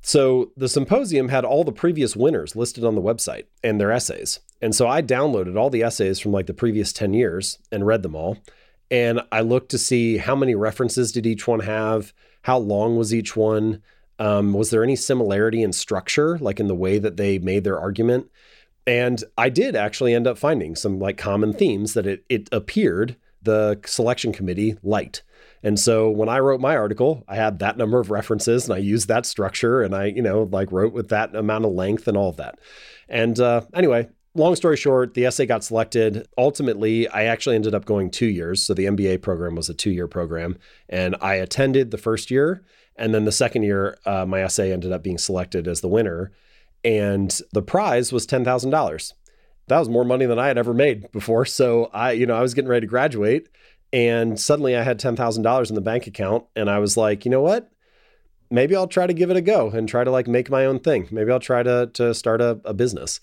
[0.00, 4.40] So the symposium had all the previous winners listed on the website and their essays.
[4.62, 8.02] And so I downloaded all the essays from like the previous 10 years and read
[8.02, 8.38] them all.
[8.90, 13.12] And I looked to see how many references did each one have, how long was
[13.12, 13.82] each one,
[14.18, 17.78] um, was there any similarity in structure, like in the way that they made their
[17.78, 18.30] argument?
[18.86, 23.16] And I did actually end up finding some like common themes that it, it appeared
[23.42, 25.22] the selection committee liked.
[25.62, 28.78] And so when I wrote my article, I had that number of references and I
[28.78, 32.16] used that structure and I, you know, like wrote with that amount of length and
[32.16, 32.58] all of that.
[33.08, 36.28] And uh, anyway, long story short, the essay got selected.
[36.38, 38.62] Ultimately, I actually ended up going two years.
[38.64, 40.58] So the MBA program was a two year program.
[40.88, 42.62] And I attended the first year.
[42.96, 46.32] And then the second year, uh, my essay ended up being selected as the winner
[46.86, 49.12] and the prize was $10,000.
[49.66, 51.44] That was more money than I had ever made before.
[51.44, 53.48] So I, you know, I was getting ready to graduate
[53.92, 57.40] and suddenly I had $10,000 in the bank account and I was like, you know
[57.40, 57.72] what?
[58.50, 60.78] Maybe I'll try to give it a go and try to like make my own
[60.78, 61.08] thing.
[61.10, 63.18] Maybe I'll try to to start a, a business.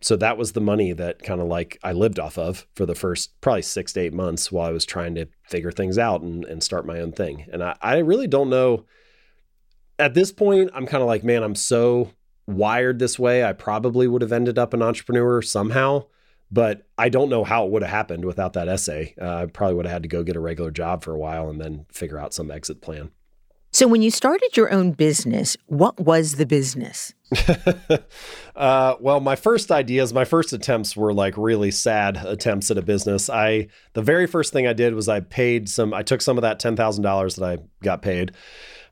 [0.00, 2.94] So that was the money that kind of like I lived off of for the
[2.94, 6.46] first probably six to eight months while I was trying to figure things out and,
[6.46, 7.44] and start my own thing.
[7.52, 8.86] And I, I really don't know.
[9.98, 12.10] At this point, I'm kind of like, man, I'm so
[12.46, 16.06] wired this way, I probably would have ended up an entrepreneur somehow.
[16.50, 19.14] But I don't know how it would have happened without that essay.
[19.18, 21.48] Uh, I probably would have had to go get a regular job for a while
[21.48, 23.10] and then figure out some exit plan.
[23.74, 27.14] So, when you started your own business, what was the business?
[28.54, 32.82] uh, well, my first ideas, my first attempts were like really sad attempts at a
[32.82, 33.30] business.
[33.30, 35.94] I the very first thing I did was I paid some.
[35.94, 38.32] I took some of that ten thousand dollars that I got paid.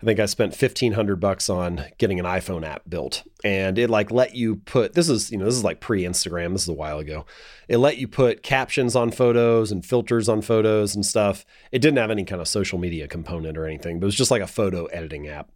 [0.00, 3.90] I think I spent fifteen hundred bucks on getting an iPhone app built, and it
[3.90, 4.94] like let you put.
[4.94, 6.52] This is you know this is like pre Instagram.
[6.52, 7.26] This is a while ago.
[7.68, 11.44] It let you put captions on photos and filters on photos and stuff.
[11.70, 14.30] It didn't have any kind of social media component or anything, but it was just
[14.30, 15.50] like a photo editing app.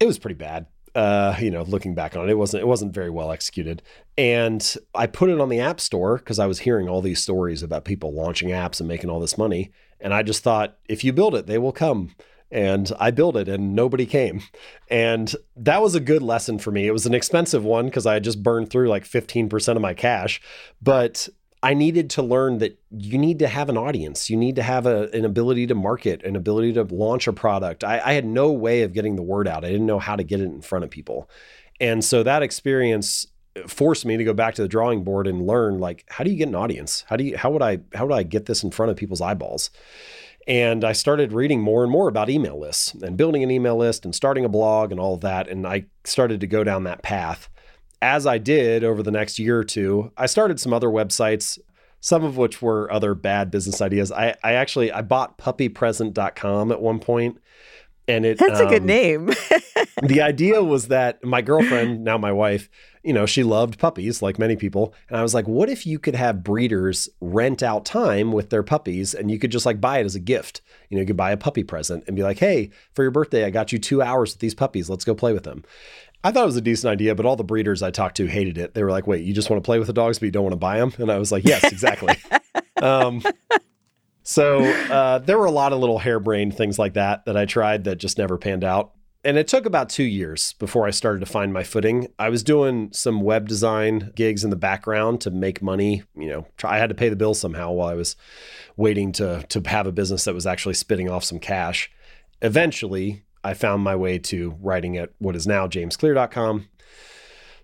[0.00, 2.92] It was pretty bad uh, you know, looking back on it, it wasn't it wasn't
[2.92, 3.82] very well executed.
[4.16, 7.62] And I put it on the App Store because I was hearing all these stories
[7.62, 9.70] about people launching apps and making all this money.
[10.00, 12.14] And I just thought, if you build it, they will come.
[12.50, 14.42] And I built it and nobody came.
[14.90, 16.86] And that was a good lesson for me.
[16.86, 19.92] It was an expensive one because I had just burned through like 15% of my
[19.94, 20.40] cash.
[20.80, 21.28] But
[21.62, 24.30] I needed to learn that you need to have an audience.
[24.30, 27.82] You need to have a, an ability to market, an ability to launch a product.
[27.82, 29.64] I, I, had no way of getting the word out.
[29.64, 31.28] I didn't know how to get it in front of people.
[31.80, 35.46] And so that experience uh, forced me to go back to the drawing board and
[35.46, 37.04] learn like how do you get an audience?
[37.08, 39.20] How do you how would I how would I get this in front of people's
[39.20, 39.70] eyeballs?
[40.48, 44.04] And I started reading more and more about email lists and building an email list
[44.04, 45.46] and starting a blog and all of that.
[45.46, 47.50] And I started to go down that path
[48.00, 51.58] as I did over the next year or two, I started some other websites,
[52.00, 54.12] some of which were other bad business ideas.
[54.12, 57.38] I, I actually I bought puppypresent.com at one point
[58.08, 59.26] and it That's um, a good um, name.
[60.02, 62.68] the idea was that my girlfriend, now my wife,
[63.02, 64.94] you know, she loved puppies like many people.
[65.08, 68.62] And I was like, what if you could have breeders rent out time with their
[68.62, 70.62] puppies and you could just like buy it as a gift?
[70.88, 73.44] You know, you could buy a puppy present and be like, hey, for your birthday,
[73.44, 74.88] I got you two hours with these puppies.
[74.88, 75.64] Let's go play with them.
[76.24, 78.58] I thought it was a decent idea, but all the breeders I talked to hated
[78.58, 78.74] it.
[78.74, 80.42] They were like, "Wait, you just want to play with the dogs, but you don't
[80.42, 82.16] want to buy them?" And I was like, "Yes, exactly."
[82.82, 83.22] um,
[84.28, 87.84] so uh, there were a lot of little harebrained things like that that I tried
[87.84, 88.92] that just never panned out.
[89.24, 92.08] And it took about two years before I started to find my footing.
[92.18, 96.02] I was doing some web design gigs in the background to make money.
[96.14, 98.16] You know, try, I had to pay the bills somehow while I was
[98.76, 101.90] waiting to to have a business that was actually spitting off some cash.
[102.42, 106.68] Eventually, I found my way to writing at what is now jamesclear.com.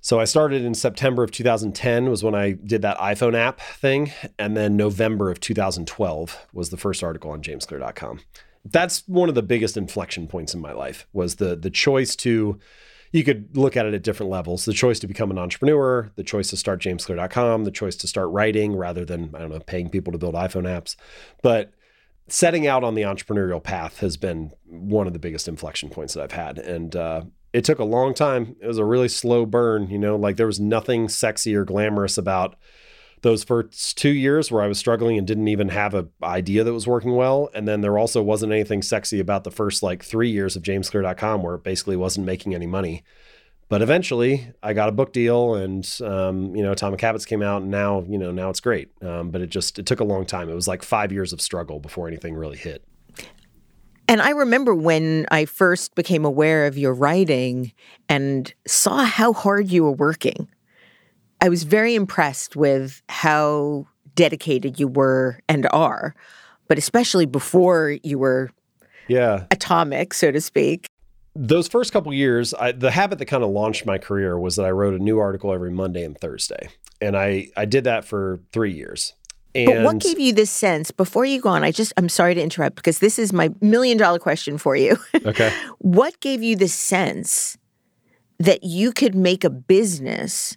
[0.05, 4.13] So I started in September of 2010 was when I did that iPhone app thing,
[4.39, 8.21] and then November of 2012 was the first article on jamesclear.com.
[8.67, 12.59] That's one of the biggest inflection points in my life was the the choice to
[13.13, 14.67] you could look at it at different levels.
[14.67, 18.29] The choice to become an entrepreneur, the choice to start jamesclear.com, the choice to start
[18.29, 20.97] writing rather than I don't know paying people to build iPhone apps.
[21.41, 21.73] But
[22.29, 26.23] setting out on the entrepreneurial path has been one of the biggest inflection points that
[26.23, 26.59] I've had.
[26.59, 27.23] And uh,
[27.55, 28.57] it took a long time.
[28.61, 32.19] It was a really slow burn, you know, like there was nothing sexy or glamorous
[32.19, 32.57] about
[33.23, 36.73] those first two years where I was struggling and didn't even have an idea that
[36.73, 37.49] was working well.
[37.55, 41.45] And then there also wasn't anything sexy about the first like three years of jamesclear.com
[41.45, 43.05] where it basically wasn't making any money.
[43.69, 47.63] But eventually, I got a book deal, and um, you know, Atomic Habits came out,
[47.63, 48.91] and now you know now it's great.
[49.01, 50.51] Um, but it just it took a long time.
[50.51, 52.85] It was like five years of struggle before anything really hit.
[54.09, 57.73] And I remember when I first became aware of your writing
[58.09, 60.49] and saw how hard you were working.
[61.41, 66.15] I was very impressed with how dedicated you were and are,
[66.69, 68.51] but especially before you were
[69.09, 70.87] yeah atomic, so to speak
[71.37, 74.67] those first couple years, I, the habit that kind of launched my career was that
[74.67, 76.69] I wrote a new article every Monday and Thursday,
[77.01, 79.15] and I I did that for three years.
[79.55, 81.63] And but what gave you this sense before you go on?
[81.63, 84.99] I just I'm sorry to interrupt because this is my million dollar question for you.
[85.27, 85.55] Okay.
[85.79, 87.57] what gave you the sense
[88.39, 90.57] that you could make a business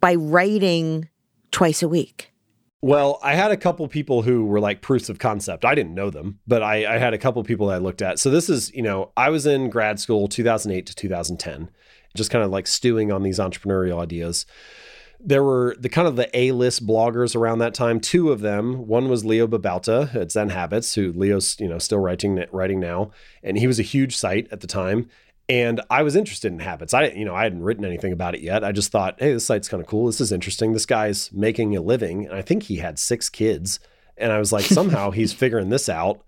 [0.00, 1.08] by writing
[1.52, 2.32] twice a week?
[2.82, 5.64] Well, I had a couple people who were like proofs of concept.
[5.64, 8.18] I didn't know them, but I, I, had a couple people that I looked at.
[8.18, 11.70] So this is, you know, I was in grad school 2008 to 2010,
[12.16, 14.46] just kind of like stewing on these entrepreneurial ideas.
[15.22, 18.00] There were the kind of the A-list bloggers around that time.
[18.00, 21.98] Two of them, one was Leo Babauta at Zen Habits, who Leo's, you know, still
[21.98, 23.10] writing writing now,
[23.42, 25.08] and he was a huge site at the time.
[25.48, 26.94] And I was interested in habits.
[26.94, 28.62] I, you know, I hadn't written anything about it yet.
[28.62, 30.06] I just thought, hey, this site's kind of cool.
[30.06, 30.72] This is interesting.
[30.72, 32.24] This guy's making a living.
[32.26, 33.80] And I think he had six kids.
[34.16, 36.22] And I was like, somehow he's figuring this out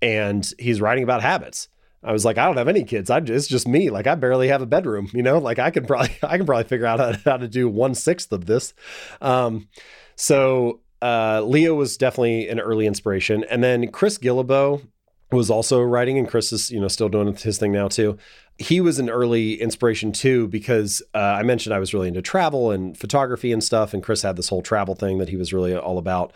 [0.00, 1.68] and he's writing about habits.
[2.02, 3.10] I was like, I don't have any kids.
[3.10, 3.90] I just, it's just me.
[3.90, 6.64] Like I barely have a bedroom, you know, like I can probably, I can probably
[6.64, 8.74] figure out how to, how to do one sixth of this.
[9.20, 9.68] Um,
[10.16, 13.44] so, uh, Leo was definitely an early inspiration.
[13.48, 14.82] And then Chris Guillebeau
[15.30, 18.16] was also writing, and Chris is you know still doing his thing now too.
[18.58, 22.70] He was an early inspiration too because uh, I mentioned I was really into travel
[22.70, 25.76] and photography and stuff, and Chris had this whole travel thing that he was really
[25.76, 26.32] all about.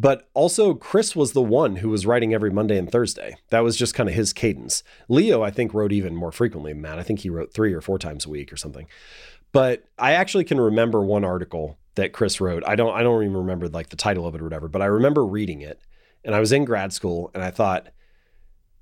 [0.00, 3.36] But also, Chris was the one who was writing every Monday and Thursday.
[3.50, 4.82] That was just kind of his cadence.
[5.10, 6.86] Leo, I think, wrote even more frequently than.
[6.86, 8.86] I think he wrote three or four times a week or something.
[9.52, 12.62] But I actually can remember one article that Chris wrote.
[12.66, 14.86] I don't I don't even remember like the title of it or whatever, but I
[14.86, 15.82] remember reading it.
[16.24, 17.88] And I was in grad school and I thought,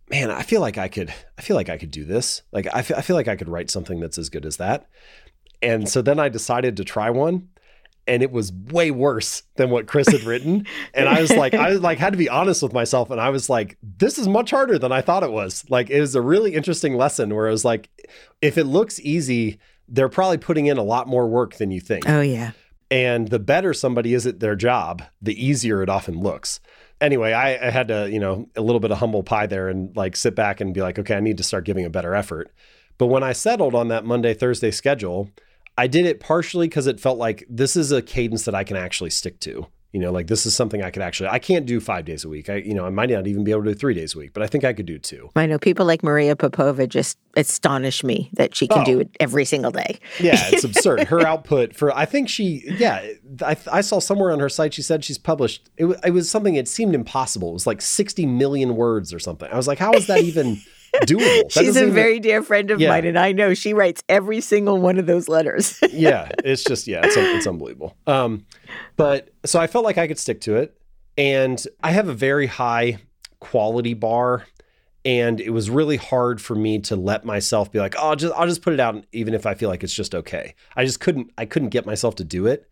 [0.08, 2.42] man, I feel like I could I feel like I could do this.
[2.52, 4.88] Like I feel, I feel like I could write something that's as good as that.
[5.60, 7.48] And so then I decided to try one
[8.08, 10.66] and it was way worse than what Chris had written.
[10.94, 13.10] and I was like, I was like, had to be honest with myself.
[13.10, 15.64] And I was like, this is much harder than I thought it was.
[15.68, 17.90] Like, it was a really interesting lesson where it was like,
[18.40, 22.08] if it looks easy, they're probably putting in a lot more work than you think.
[22.08, 22.52] Oh, yeah.
[22.90, 26.60] And the better somebody is at their job, the easier it often looks.
[27.00, 29.94] Anyway, I, I had to, you know, a little bit of humble pie there and
[29.94, 32.50] like sit back and be like, okay, I need to start giving a better effort.
[32.96, 35.30] But when I settled on that Monday, Thursday schedule,
[35.78, 38.76] I did it partially because it felt like this is a cadence that I can
[38.76, 39.68] actually stick to.
[39.92, 42.28] You know, like this is something I could actually, I can't do five days a
[42.28, 42.50] week.
[42.50, 44.34] I, you know, I might not even be able to do three days a week,
[44.34, 45.30] but I think I could do two.
[45.34, 48.84] I know people like Maria Popova just astonish me that she can oh.
[48.84, 49.98] do it every single day.
[50.20, 51.04] yeah, it's absurd.
[51.04, 54.82] Her output for, I think she, yeah, I, I saw somewhere on her site, she
[54.82, 57.48] said she's published, it, it was something, it seemed impossible.
[57.50, 59.50] It was like 60 million words or something.
[59.50, 60.60] I was like, how is that even?
[61.02, 61.50] Doable.
[61.50, 62.88] She's a very dear friend of yeah.
[62.88, 65.78] mine, and I know she writes every single one of those letters.
[65.90, 67.96] yeah, it's just yeah, it's it's unbelievable.
[68.06, 68.46] Um,
[68.96, 70.78] but so I felt like I could stick to it,
[71.16, 72.98] and I have a very high
[73.40, 74.46] quality bar,
[75.04, 78.34] and it was really hard for me to let myself be like, oh, I'll just
[78.34, 80.54] I'll just put it out, even if I feel like it's just okay.
[80.76, 82.68] I just couldn't I couldn't get myself to do it.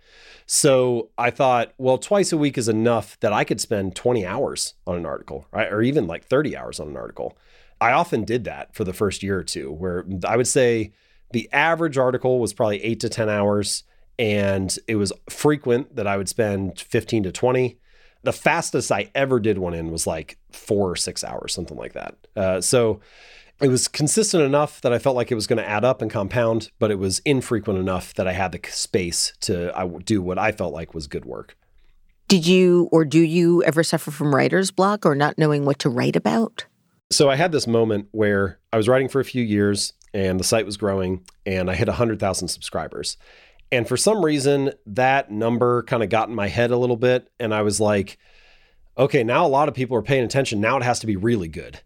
[0.47, 4.75] So I thought, well, twice a week is enough that I could spend 20 hours
[4.87, 5.71] on an article, right?
[5.73, 7.37] Or even like 30 hours on an article.
[7.81, 10.93] I often did that for the first year or two, where I would say
[11.33, 13.85] the average article was probably eight to 10 hours.
[14.19, 17.79] And it was frequent that I would spend 15 to 20.
[18.23, 21.93] The fastest I ever did one in was like four or six hours, something like
[21.93, 22.15] that.
[22.35, 23.01] Uh, so
[23.61, 26.11] it was consistent enough that I felt like it was going to add up and
[26.11, 30.53] compound, but it was infrequent enough that I had the space to do what I
[30.53, 31.57] felt like was good work.
[32.29, 35.89] Did you or do you ever suffer from writer's block or not knowing what to
[35.89, 36.67] write about?
[37.11, 40.45] So I had this moment where I was writing for a few years and the
[40.45, 43.17] site was growing and I hit 100,000 subscribers.
[43.71, 47.31] And for some reason, that number kind of got in my head a little bit.
[47.39, 48.19] And I was like,
[48.99, 50.61] okay, now a lot of people are paying attention.
[50.61, 51.81] Now it has to be really good.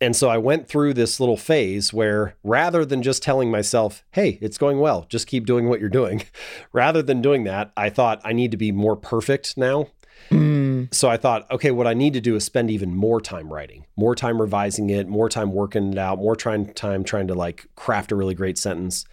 [0.00, 4.38] And so I went through this little phase where rather than just telling myself, hey,
[4.42, 6.24] it's going well, just keep doing what you're doing,
[6.72, 9.88] rather than doing that, I thought I need to be more perfect now.
[10.30, 10.61] Mm.
[10.90, 13.86] So I thought, okay, what I need to do is spend even more time writing,
[13.96, 17.66] more time revising it, more time working it out, more trying time trying to like
[17.76, 19.04] craft a really great sentence.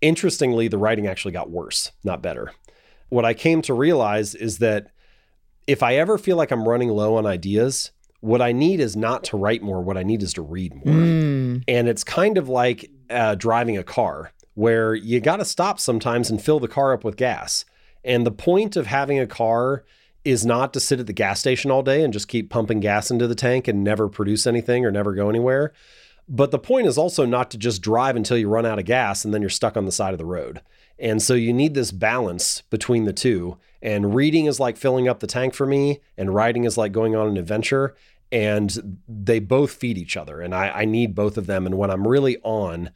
[0.00, 2.52] Interestingly, the writing actually got worse, not better.
[3.08, 4.88] What I came to realize is that
[5.66, 7.90] if I ever feel like I'm running low on ideas,
[8.20, 9.82] what I need is not to write more.
[9.82, 10.94] What I need is to read more.
[10.94, 11.64] Mm.
[11.68, 16.30] And it's kind of like uh, driving a car where you got to stop sometimes
[16.30, 17.64] and fill the car up with gas.
[18.04, 19.84] And the point of having a car
[20.24, 23.10] is not to sit at the gas station all day and just keep pumping gas
[23.10, 25.72] into the tank and never produce anything or never go anywhere.
[26.28, 29.24] But the point is also not to just drive until you run out of gas
[29.24, 30.62] and then you're stuck on the side of the road.
[30.98, 33.58] And so you need this balance between the two.
[33.82, 37.14] And reading is like filling up the tank for me, and writing is like going
[37.14, 37.94] on an adventure.
[38.32, 40.40] And they both feed each other.
[40.40, 41.66] And I, I need both of them.
[41.66, 42.90] And when I'm really on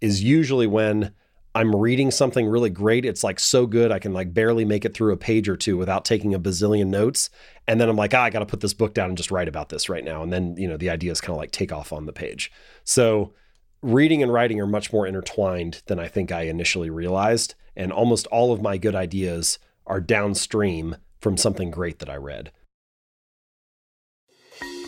[0.00, 1.12] is usually when
[1.54, 3.04] I'm reading something really great.
[3.04, 3.92] It's like so good.
[3.92, 6.88] I can like barely make it through a page or two without taking a bazillion
[6.88, 7.30] notes.
[7.68, 9.46] And then I'm like, ah, I got to put this book down and just write
[9.46, 10.22] about this right now.
[10.22, 12.50] And then, you know, the ideas kind of like take off on the page.
[12.82, 13.34] So
[13.82, 17.54] reading and writing are much more intertwined than I think I initially realized.
[17.76, 22.50] And almost all of my good ideas are downstream from something great that I read.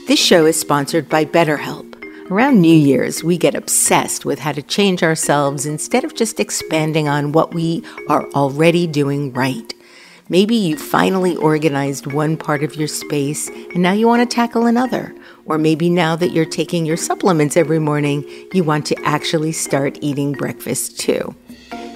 [0.08, 1.95] This show is sponsored by BetterHelp.
[2.28, 7.06] Around New Year's, we get obsessed with how to change ourselves instead of just expanding
[7.06, 9.72] on what we are already doing right.
[10.28, 14.66] Maybe you finally organized one part of your space and now you want to tackle
[14.66, 15.14] another.
[15.44, 19.96] Or maybe now that you're taking your supplements every morning, you want to actually start
[20.00, 21.32] eating breakfast too.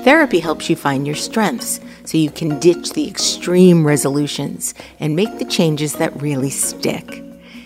[0.05, 5.40] Therapy helps you find your strengths so you can ditch the extreme resolutions and make
[5.40, 7.25] the changes that really stick.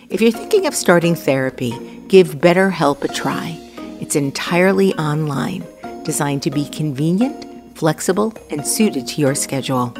[0.09, 1.73] If you're thinking of starting therapy,
[2.09, 3.59] Give BetterHelp a try.
[4.01, 5.65] It's entirely online,
[6.05, 9.93] designed to be convenient, flexible, and suited to your schedule.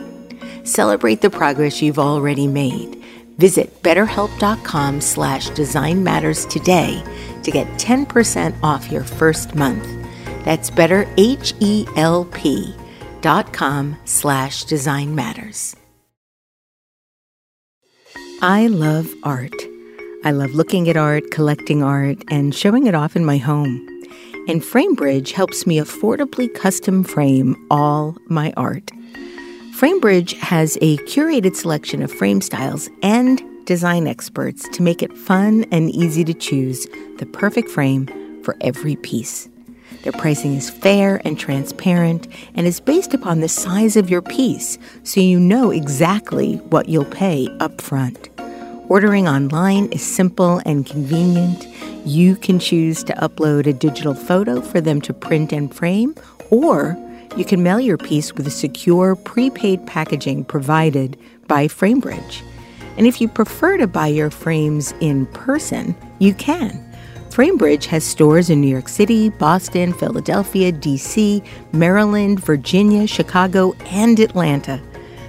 [0.65, 3.03] Celebrate the progress you've already made.
[3.39, 6.05] Visit betterhelp.com slash design
[6.47, 7.03] today
[7.43, 9.87] to get 10% off your first month.
[10.45, 12.75] That's betterhelp
[13.23, 13.53] dot
[14.05, 15.75] slash design matters.
[18.43, 19.55] I love art.
[20.25, 23.87] I love looking at art, collecting art, and showing it off in my home.
[24.49, 28.91] And FrameBridge helps me affordably custom frame all my art.
[29.77, 35.67] FrameBridge has a curated selection of frame styles and design experts to make it fun
[35.71, 36.87] and easy to choose
[37.19, 38.07] the perfect frame
[38.43, 39.51] for every piece.
[40.05, 44.79] Their pricing is fair and transparent and is based upon the size of your piece,
[45.03, 48.34] so you know exactly what you'll pay up front.
[48.89, 51.67] Ordering online is simple and convenient.
[52.05, 56.15] You can choose to upload a digital photo for them to print and frame,
[56.51, 56.95] or
[57.35, 61.19] you can mail your piece with a secure prepaid packaging provided
[61.49, 62.43] by FrameBridge.
[62.99, 66.79] And if you prefer to buy your frames in person, you can.
[67.31, 74.81] FrameBridge has stores in New York City, Boston, Philadelphia, DC, Maryland, Virginia, Chicago, and Atlanta.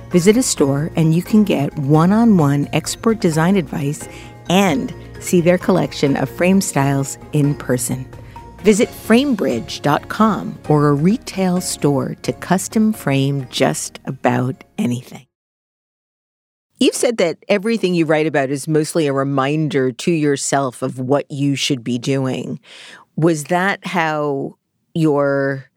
[0.10, 4.08] Visit a store and you can get one on one expert design advice
[4.50, 8.06] and see their collection of frame styles in person.
[8.60, 15.26] Visit framebridge.com or a retail store to custom frame just about anything.
[16.80, 21.30] You've said that everything you write about is mostly a reminder to yourself of what
[21.32, 22.60] you should be doing.
[23.16, 24.58] Was that how
[24.94, 25.70] your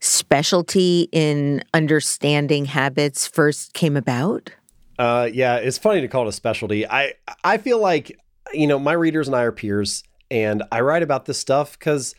[0.00, 4.50] specialty in understanding habits first came about?
[4.98, 6.86] Uh, yeah, it's funny to call it a specialty.
[6.86, 8.18] I I feel like
[8.52, 12.14] you know my readers and I are peers, and I write about this stuff because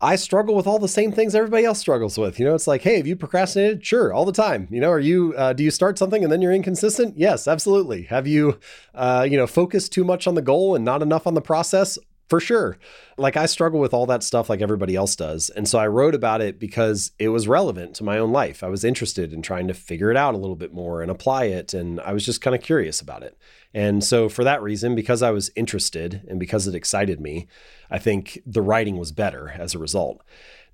[0.00, 2.38] I struggle with all the same things everybody else struggles with.
[2.38, 3.84] You know, it's like, hey, have you procrastinated?
[3.84, 4.68] Sure, all the time.
[4.70, 7.18] You know, are you uh, do you start something and then you're inconsistent?
[7.18, 8.04] Yes, absolutely.
[8.04, 8.58] Have you,
[8.94, 11.98] uh, you know, focused too much on the goal and not enough on the process?
[12.28, 12.76] For sure.
[13.16, 15.48] Like I struggle with all that stuff like everybody else does.
[15.48, 18.62] And so I wrote about it because it was relevant to my own life.
[18.62, 21.44] I was interested in trying to figure it out a little bit more and apply
[21.44, 21.72] it.
[21.72, 23.38] And I was just kind of curious about it.
[23.72, 27.48] And so for that reason, because I was interested and because it excited me,
[27.90, 30.22] I think the writing was better as a result.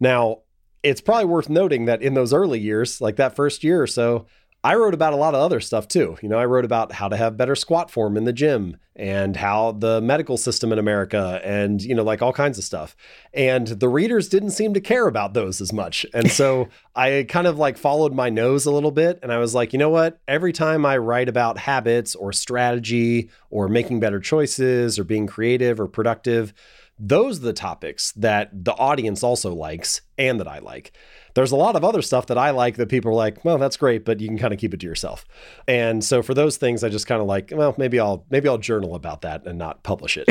[0.01, 0.41] Now,
[0.83, 4.27] it's probably worth noting that in those early years, like that first year or so,
[4.65, 6.17] I wrote about a lot of other stuff too.
[6.23, 9.37] You know, I wrote about how to have better squat form in the gym and
[9.37, 12.97] how the medical system in America and, you know, like all kinds of stuff.
[13.35, 16.07] And the readers didn't seem to care about those as much.
[16.15, 19.55] And so I kind of like followed my nose a little bit and I was
[19.55, 20.19] like, you know what?
[20.27, 25.79] Every time I write about habits or strategy or making better choices or being creative
[25.79, 26.55] or productive,
[26.99, 30.93] those are the topics that the audience also likes and that I like
[31.35, 33.77] there's a lot of other stuff that I like that people are like, well, that's
[33.77, 35.25] great, but you can kind of keep it to yourself.
[35.67, 38.59] And so for those things, I just kind of like, well, maybe I'll maybe I'll
[38.59, 40.29] journal about that and not publish it.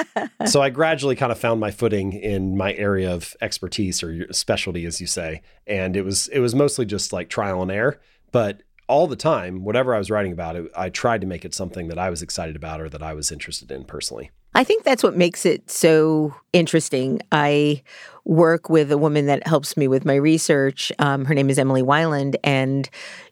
[0.46, 4.86] so I gradually kind of found my footing in my area of expertise or specialty,
[4.86, 8.00] as you say, and it was it was mostly just like trial and error,
[8.32, 11.54] but all the time, whatever I was writing about it, I tried to make it
[11.54, 14.30] something that I was excited about or that I was interested in personally.
[14.54, 17.20] I think that's what makes it so interesting.
[17.32, 17.82] I
[18.24, 20.92] work with a woman that helps me with my research.
[20.98, 22.88] Um, her name is Emily Weiland, and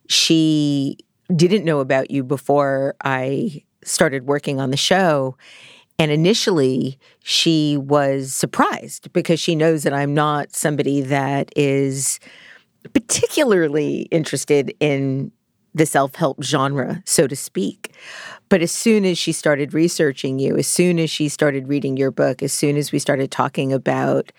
[0.09, 0.97] she
[1.35, 5.37] didn't know about you before I started working on the show.
[5.99, 12.19] And initially, she was surprised because she knows that I'm not somebody that is
[12.93, 15.31] particularly interested in
[15.75, 17.95] the self help genre, so to speak.
[18.49, 22.11] But as soon as she started researching you, as soon as she started reading your
[22.11, 24.33] book, as soon as we started talking about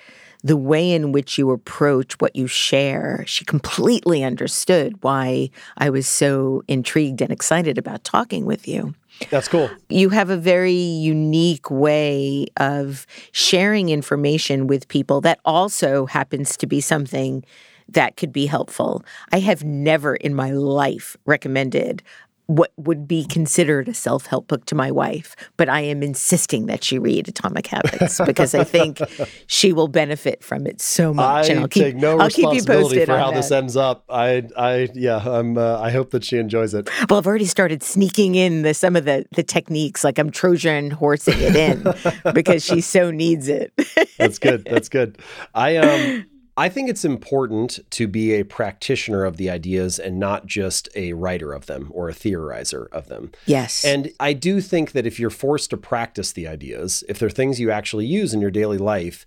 [0.44, 6.06] the way in which you approach what you share, she completely understood why I was
[6.06, 8.94] so intrigued and excited about talking with you.
[9.30, 9.70] That's cool.
[9.90, 16.68] You have a very unique way of sharing information with people that also happens to
[16.68, 17.46] be something
[17.90, 19.04] that could be helpful.
[19.32, 22.04] I have never in my life recommended
[22.48, 26.66] what would be considered a self help book to my wife, but I am insisting
[26.66, 29.00] that she read Atomic Habits because I think
[29.48, 31.50] she will benefit from it so much.
[31.50, 33.38] I and I'll keep, take no I'll responsibility for how that.
[33.38, 34.04] this ends up.
[34.10, 35.58] I, I, yeah, I'm.
[35.58, 36.90] Uh, I hope that she enjoys it.
[37.10, 40.92] Well, I've already started sneaking in the some of the the techniques, like I'm Trojan
[40.92, 43.72] horsing it in because she so needs it.
[44.18, 44.66] That's good.
[44.70, 45.18] That's good.
[45.54, 46.26] I um.
[46.56, 51.14] I think it's important to be a practitioner of the ideas and not just a
[51.14, 53.32] writer of them or a theorizer of them.
[53.48, 53.84] Yes.
[53.84, 57.60] And I do think that if you're forced to practice the ideas, if they're things
[57.60, 59.26] you actually use in your daily life,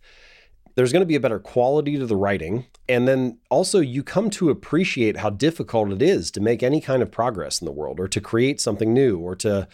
[0.76, 2.66] there's going to be a better quality to the writing.
[2.88, 7.02] And then also, you come to appreciate how difficult it is to make any kind
[7.02, 9.66] of progress in the world or to create something new or to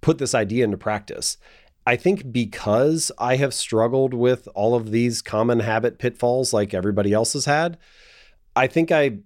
[0.00, 1.38] put this idea into practice.
[1.88, 7.14] I think because I have struggled with all of these common habit pitfalls like everybody
[7.14, 7.78] else has had,
[8.54, 9.20] I think I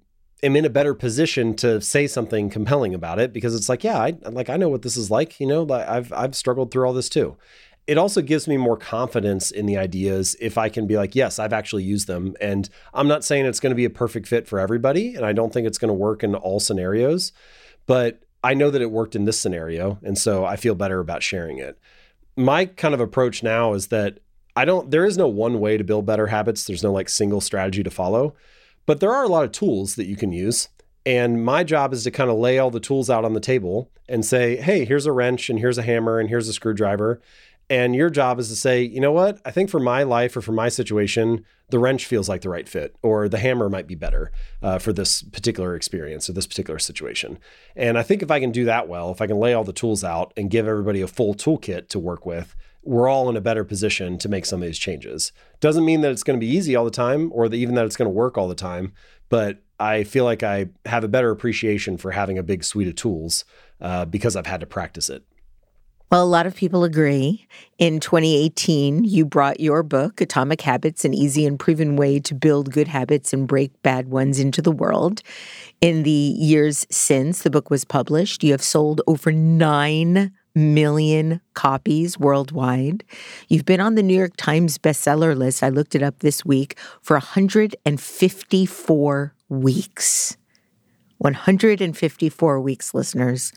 [0.45, 3.99] am in a better position to say something compelling about it because it's like, yeah,
[3.99, 6.93] I like I know what this is like, you know, I've I've struggled through all
[6.93, 7.37] this too.
[7.89, 11.41] It also gives me more confidence in the ideas if I can be like, yes,
[11.41, 12.37] I've actually used them.
[12.41, 15.17] And I'm not saying it's going to be a perfect fit for everybody.
[15.17, 17.33] And I don't think it's going to work in all scenarios,
[17.87, 19.99] but I know that it worked in this scenario.
[20.05, 21.77] And so I feel better about sharing it.
[22.37, 24.19] My kind of approach now is that
[24.57, 26.65] I don't, there is no one way to build better habits.
[26.65, 28.35] There's no like single strategy to follow.
[28.87, 30.69] But there are a lot of tools that you can use.
[31.05, 33.91] And my job is to kind of lay all the tools out on the table
[34.09, 37.21] and say, hey, here's a wrench and here's a hammer and here's a screwdriver.
[37.73, 39.41] And your job is to say, you know what?
[39.47, 42.69] I think for my life or for my situation, the wrench feels like the right
[42.69, 46.79] fit, or the hammer might be better uh, for this particular experience or this particular
[46.79, 47.39] situation.
[47.75, 49.73] And I think if I can do that well, if I can lay all the
[49.73, 53.41] tools out and give everybody a full toolkit to work with, we're all in a
[53.41, 55.33] better position to make some of these changes.
[55.61, 57.87] Doesn't mean that it's going to be easy all the time or that even that
[57.87, 58.93] it's going to work all the time,
[59.31, 62.97] but I feel like I have a better appreciation for having a big suite of
[62.97, 63.47] tools
[63.81, 65.25] uh, because I've had to practice it.
[66.13, 67.47] Well, a lot of people agree.
[67.79, 72.71] In 2018, you brought your book, Atomic Habits An Easy and Proven Way to Build
[72.71, 75.23] Good Habits and Break Bad Ones, into the world.
[75.81, 82.19] In the years since the book was published, you have sold over 9 million copies
[82.19, 83.05] worldwide.
[83.49, 85.63] You've been on the New York Times bestseller list.
[85.63, 90.37] I looked it up this week for 154 weeks.
[91.17, 93.55] 154 weeks, listeners.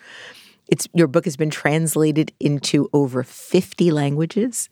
[0.68, 4.70] It's your book has been translated into over 50 languages.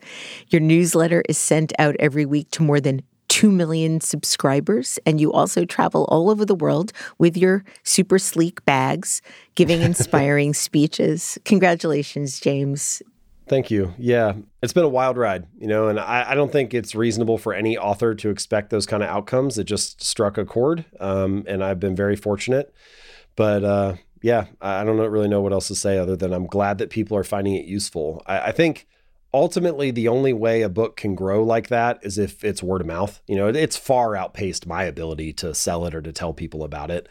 [0.50, 5.00] Your newsletter is sent out every week to more than 2 million subscribers.
[5.06, 9.22] And you also travel all over the world with your super sleek bags,
[9.56, 11.38] giving inspiring speeches.
[11.44, 13.02] Congratulations, James.
[13.48, 13.94] Thank you.
[13.98, 17.38] Yeah, it's been a wild ride, you know, and I, I, don't think it's reasonable
[17.38, 19.58] for any author to expect those kind of outcomes.
[19.58, 22.74] It just struck a chord, um, and I've been very fortunate.
[23.36, 26.78] But uh, yeah, I don't really know what else to say other than I'm glad
[26.78, 28.24] that people are finding it useful.
[28.26, 28.88] I, I think
[29.34, 32.88] ultimately the only way a book can grow like that is if it's word of
[32.88, 33.22] mouth.
[33.28, 36.90] You know, it's far outpaced my ability to sell it or to tell people about
[36.90, 37.10] it.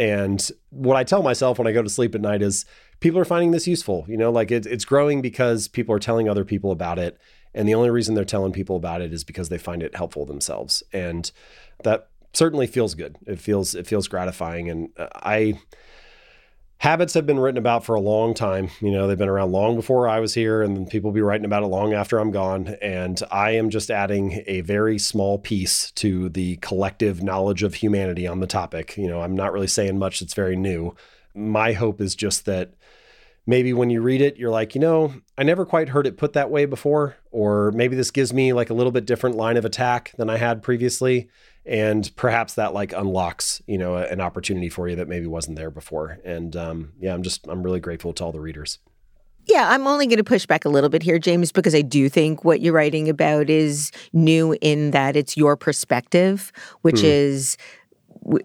[0.00, 2.64] And what I tell myself when I go to sleep at night is
[3.00, 4.06] people are finding this useful.
[4.08, 7.18] You know, like it, it's growing because people are telling other people about it.
[7.52, 10.24] And the only reason they're telling people about it is because they find it helpful
[10.24, 10.82] themselves.
[10.94, 11.30] And
[11.84, 13.18] that certainly feels good.
[13.26, 14.70] It feels it feels gratifying.
[14.70, 15.60] And uh, I
[16.78, 18.68] habits have been written about for a long time.
[18.80, 21.44] You know, they've been around long before I was here, and people will be writing
[21.44, 22.76] about it long after I'm gone.
[22.82, 28.26] And I am just adding a very small piece to the collective knowledge of humanity
[28.26, 28.96] on the topic.
[28.96, 30.94] You know, I'm not really saying much that's very new.
[31.34, 32.74] My hope is just that
[33.46, 36.32] maybe when you read it, you're like, you know, I never quite heard it put
[36.34, 39.64] that way before, or maybe this gives me like a little bit different line of
[39.64, 41.28] attack than I had previously
[41.66, 45.70] and perhaps that like unlocks you know an opportunity for you that maybe wasn't there
[45.70, 48.78] before and um, yeah i'm just i'm really grateful to all the readers
[49.46, 52.08] yeah, I'm only going to push back a little bit here, James, because I do
[52.08, 56.50] think what you're writing about is new in that it's your perspective,
[56.80, 57.06] which hmm.
[57.06, 57.56] is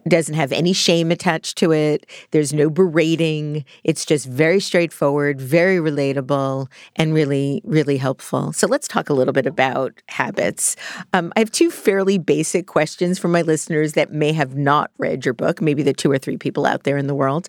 [0.07, 2.05] doesn't have any shame attached to it.
[2.31, 3.65] There's no berating.
[3.83, 8.53] It's just very straightforward, very relatable, and really, really helpful.
[8.53, 10.75] So let's talk a little bit about habits.
[11.13, 15.25] Um, I have two fairly basic questions for my listeners that may have not read
[15.25, 17.47] your book, maybe the two or three people out there in the world,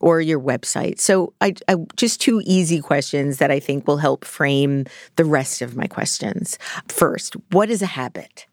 [0.00, 1.00] or your website.
[1.00, 4.84] So I, I just two easy questions that I think will help frame
[5.16, 6.58] the rest of my questions.
[6.88, 8.46] First, what is a habit?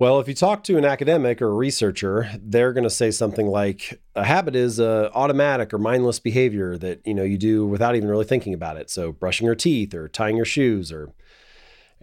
[0.00, 3.46] Well, if you talk to an academic or a researcher, they're going to say something
[3.46, 7.94] like a habit is a automatic or mindless behavior that, you know, you do without
[7.94, 8.90] even really thinking about it.
[8.90, 11.12] So, brushing your teeth or tying your shoes or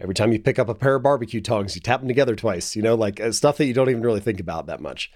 [0.00, 2.74] every time you pick up a pair of barbecue tongs, you tap them together twice,
[2.74, 5.12] you know, like uh, stuff that you don't even really think about that much.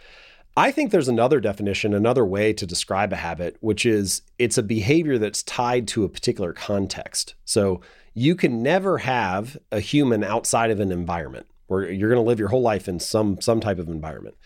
[0.55, 4.63] I think there's another definition, another way to describe a habit, which is it's a
[4.63, 7.37] behavior that's tied to a particular context.
[7.47, 7.81] So,
[8.13, 12.39] you can never have a human outside of an environment where you're going to live
[12.39, 14.37] your whole life in some some type of environment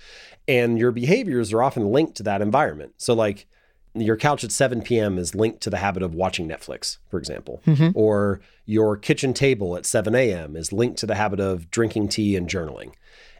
[0.49, 3.47] and your behaviors are often linked to that environment so like
[3.95, 5.19] your couch at 7 p.m.
[5.19, 7.91] is linked to the habit of watching Netflix, for example, mm-hmm.
[7.95, 10.57] or your kitchen table at 7 a.m.
[10.57, 12.93] is linked to the habit of drinking tea and journaling.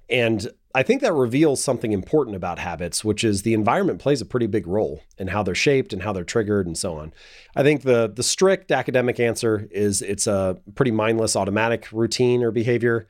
[0.09, 4.25] And I think that reveals something important about habits, which is the environment plays a
[4.25, 7.13] pretty big role in how they're shaped and how they're triggered and so on.
[7.55, 12.51] I think the the strict academic answer is it's a pretty mindless automatic routine or
[12.51, 13.09] behavior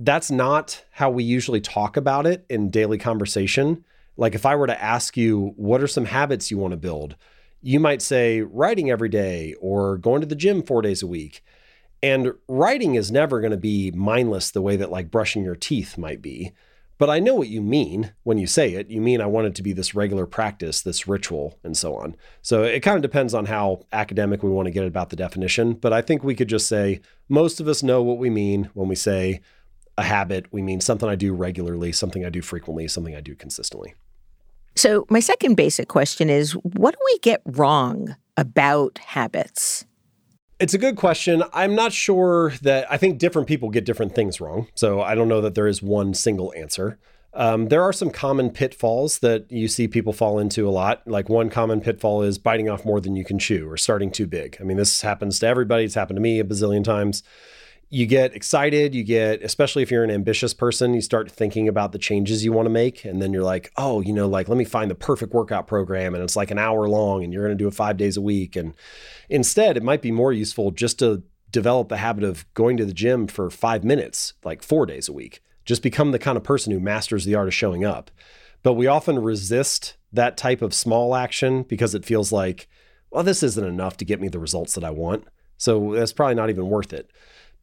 [0.00, 3.84] that's not how we usually talk about it in daily conversation.
[4.16, 7.16] Like if I were to ask you, what are some habits you want to build?
[7.60, 11.44] You might say writing every day or going to the gym four days a week.
[12.02, 15.98] And writing is never going to be mindless the way that like brushing your teeth
[15.98, 16.52] might be.
[16.96, 18.88] But I know what you mean when you say it.
[18.90, 22.16] You mean I want it to be this regular practice, this ritual, and so on.
[22.40, 25.74] So it kind of depends on how academic we want to get about the definition.
[25.74, 28.88] But I think we could just say most of us know what we mean when
[28.88, 29.40] we say
[30.00, 30.46] a habit.
[30.50, 33.94] We mean something I do regularly, something I do frequently, something I do consistently.
[34.74, 39.84] So, my second basic question is what do we get wrong about habits?
[40.58, 41.42] It's a good question.
[41.52, 44.68] I'm not sure that I think different people get different things wrong.
[44.74, 46.98] So I don't know that there is one single answer.
[47.32, 51.06] Um, there are some common pitfalls that you see people fall into a lot.
[51.06, 54.26] Like one common pitfall is biting off more than you can chew or starting too
[54.26, 54.58] big.
[54.60, 55.84] I mean, this happens to everybody.
[55.84, 57.22] It's happened to me a bazillion times
[57.92, 61.90] you get excited you get especially if you're an ambitious person you start thinking about
[61.90, 64.56] the changes you want to make and then you're like oh you know like let
[64.56, 67.56] me find the perfect workout program and it's like an hour long and you're going
[67.56, 68.74] to do it 5 days a week and
[69.28, 72.92] instead it might be more useful just to develop the habit of going to the
[72.92, 75.42] gym for 5 minutes like 4 days a week.
[75.64, 78.10] Just become the kind of person who masters the art of showing up.
[78.62, 82.68] But we often resist that type of small action because it feels like
[83.10, 85.24] well this isn't enough to get me the results that I want.
[85.56, 87.10] So that's probably not even worth it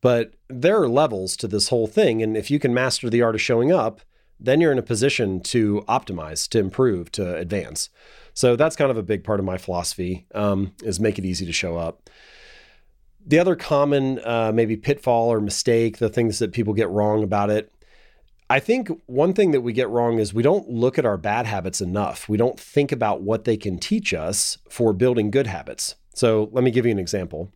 [0.02, 2.22] but there are levels to this whole thing.
[2.22, 4.02] And if you can master the art of showing up,
[4.40, 7.90] then you're in a position to optimize, to improve, to advance.
[8.34, 11.46] So that's kind of a big part of my philosophy um, is make it easy
[11.46, 12.10] to show up.
[13.26, 17.50] The other common uh, maybe pitfall or mistake, the things that people get wrong about
[17.50, 17.74] it,
[18.50, 21.46] I think one thing that we get wrong is we don't look at our bad
[21.46, 22.30] habits enough.
[22.30, 25.96] We don't think about what they can teach us for building good habits.
[26.14, 27.52] So let me give you an example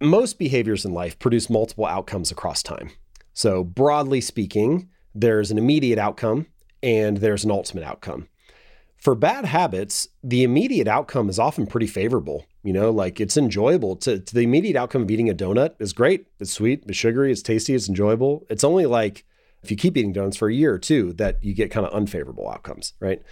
[0.00, 2.90] most behaviors in life produce multiple outcomes across time.
[3.32, 6.46] So, broadly speaking, there's an immediate outcome
[6.82, 8.28] and there's an ultimate outcome.
[8.96, 12.46] For bad habits, the immediate outcome is often pretty favorable.
[12.62, 13.96] You know, like it's enjoyable.
[13.96, 16.26] To, to, the immediate outcome of eating a donut is great.
[16.40, 18.44] It's sweet, it's sugary, it's tasty, it's enjoyable.
[18.50, 19.24] It's only like
[19.62, 21.92] if you keep eating donuts for a year or two that you get kind of
[21.92, 23.22] unfavorable outcomes, right?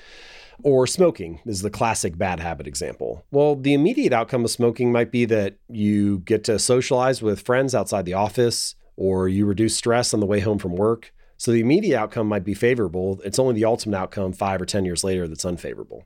[0.63, 3.25] Or smoking is the classic bad habit example.
[3.31, 7.75] Well, the immediate outcome of smoking might be that you get to socialize with friends
[7.75, 11.13] outside the office, or you reduce stress on the way home from work.
[11.37, 13.21] So the immediate outcome might be favorable.
[13.25, 16.05] It's only the ultimate outcome five or 10 years later that's unfavorable.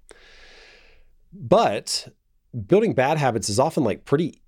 [1.32, 2.08] But
[2.66, 4.40] building bad habits is often like pretty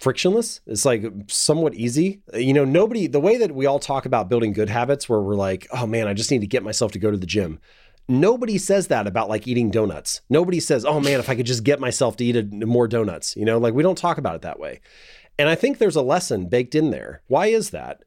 [0.00, 0.60] frictionless.
[0.66, 2.20] It's like somewhat easy.
[2.34, 5.36] You know, nobody, the way that we all talk about building good habits, where we're
[5.36, 7.60] like, oh man, I just need to get myself to go to the gym.
[8.06, 10.20] Nobody says that about like eating donuts.
[10.28, 13.34] Nobody says, "Oh man, if I could just get myself to eat a, more donuts."
[13.36, 14.80] You know, like we don't talk about it that way.
[15.38, 17.22] And I think there's a lesson baked in there.
[17.26, 18.04] Why is that?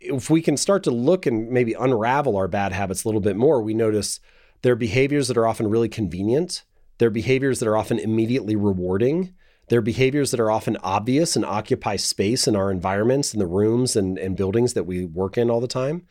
[0.00, 3.36] If we can start to look and maybe unravel our bad habits a little bit
[3.36, 4.20] more, we notice
[4.62, 6.64] there are behaviors that are often really convenient.
[6.98, 9.34] There are behaviors that are often immediately rewarding.
[9.68, 13.46] There are behaviors that are often obvious and occupy space in our environments, in the
[13.46, 16.06] rooms and, and buildings that we work in all the time.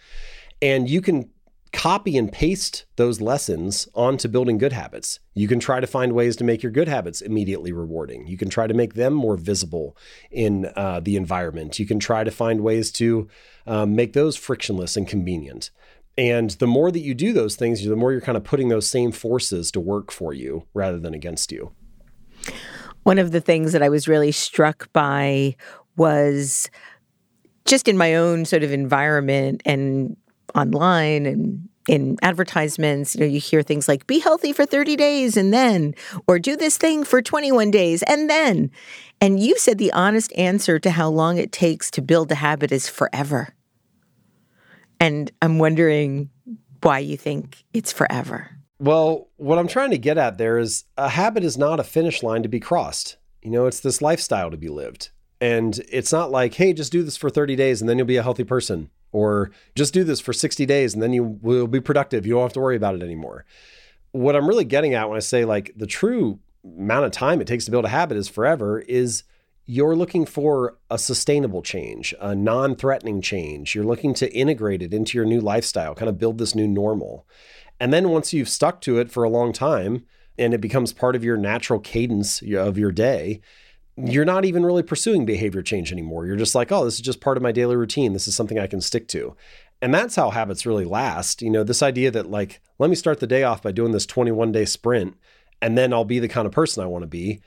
[0.62, 1.30] And you can
[1.76, 5.20] copy and paste those lessons onto building good habits.
[5.34, 8.26] You can try to find ways to make your good habits immediately rewarding.
[8.28, 9.98] You can try to make them more visible
[10.32, 11.78] in uh, the environment.
[11.78, 13.28] You can try to find ways to
[13.68, 15.70] um, make those frictionless and convenient.
[16.18, 18.88] And the more that you do those things, the more you're kind of putting those
[18.88, 21.74] same forces to work for you rather than against you.
[23.04, 25.58] One of the things that I was really struck by
[25.98, 26.70] was
[27.66, 30.16] just in my own sort of environment and
[30.56, 35.38] online and in advertisements, you know, you hear things like be healthy for 30 days
[35.38, 35.94] and then,
[36.28, 38.72] or do this thing for 21 days and then.
[39.22, 42.72] And you said the honest answer to how long it takes to build a habit
[42.72, 43.54] is forever.
[45.00, 46.30] And I'm wondering
[46.82, 48.50] why you think it's forever.
[48.80, 52.24] Well, what I'm trying to get at there is a habit is not a finish
[52.24, 53.18] line to be crossed.
[53.42, 55.12] You know, it's this lifestyle to be lived.
[55.40, 58.18] And it's not like, hey, just do this for 30 days and then you'll be
[58.18, 61.80] a healthy person or just do this for 60 days and then you will be
[61.80, 62.26] productive.
[62.26, 63.46] You don't have to worry about it anymore.
[64.12, 67.48] What I'm really getting at when I say like the true amount of time it
[67.48, 69.24] takes to build a habit is forever is
[69.66, 73.74] you're looking for a sustainable change, a non threatening change.
[73.74, 77.26] You're looking to integrate it into your new lifestyle, kind of build this new normal.
[77.80, 80.06] And then once you've stuck to it for a long time
[80.38, 83.40] and it becomes part of your natural cadence of your day,
[83.98, 86.26] you're not even really pursuing behavior change anymore.
[86.26, 88.14] You're just like, oh, this is just part of my daily routine.
[88.14, 89.36] This is something I can stick to.
[89.82, 91.42] And that's how habits really last.
[91.42, 94.06] You know, this idea that, like, let me start the day off by doing this
[94.06, 95.16] 21 day sprint
[95.62, 97.42] and then I'll be the kind of person I want to be.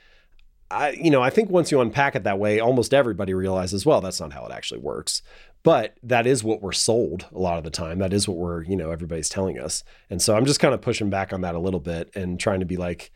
[0.71, 4.01] I, you know, I think once you unpack it that way, almost everybody realizes, well,
[4.01, 5.21] that's not how it actually works.
[5.63, 7.99] But that is what we're sold a lot of the time.
[7.99, 9.83] That is what we're, you know, everybody's telling us.
[10.09, 12.59] And so I'm just kind of pushing back on that a little bit and trying
[12.59, 13.11] to be like,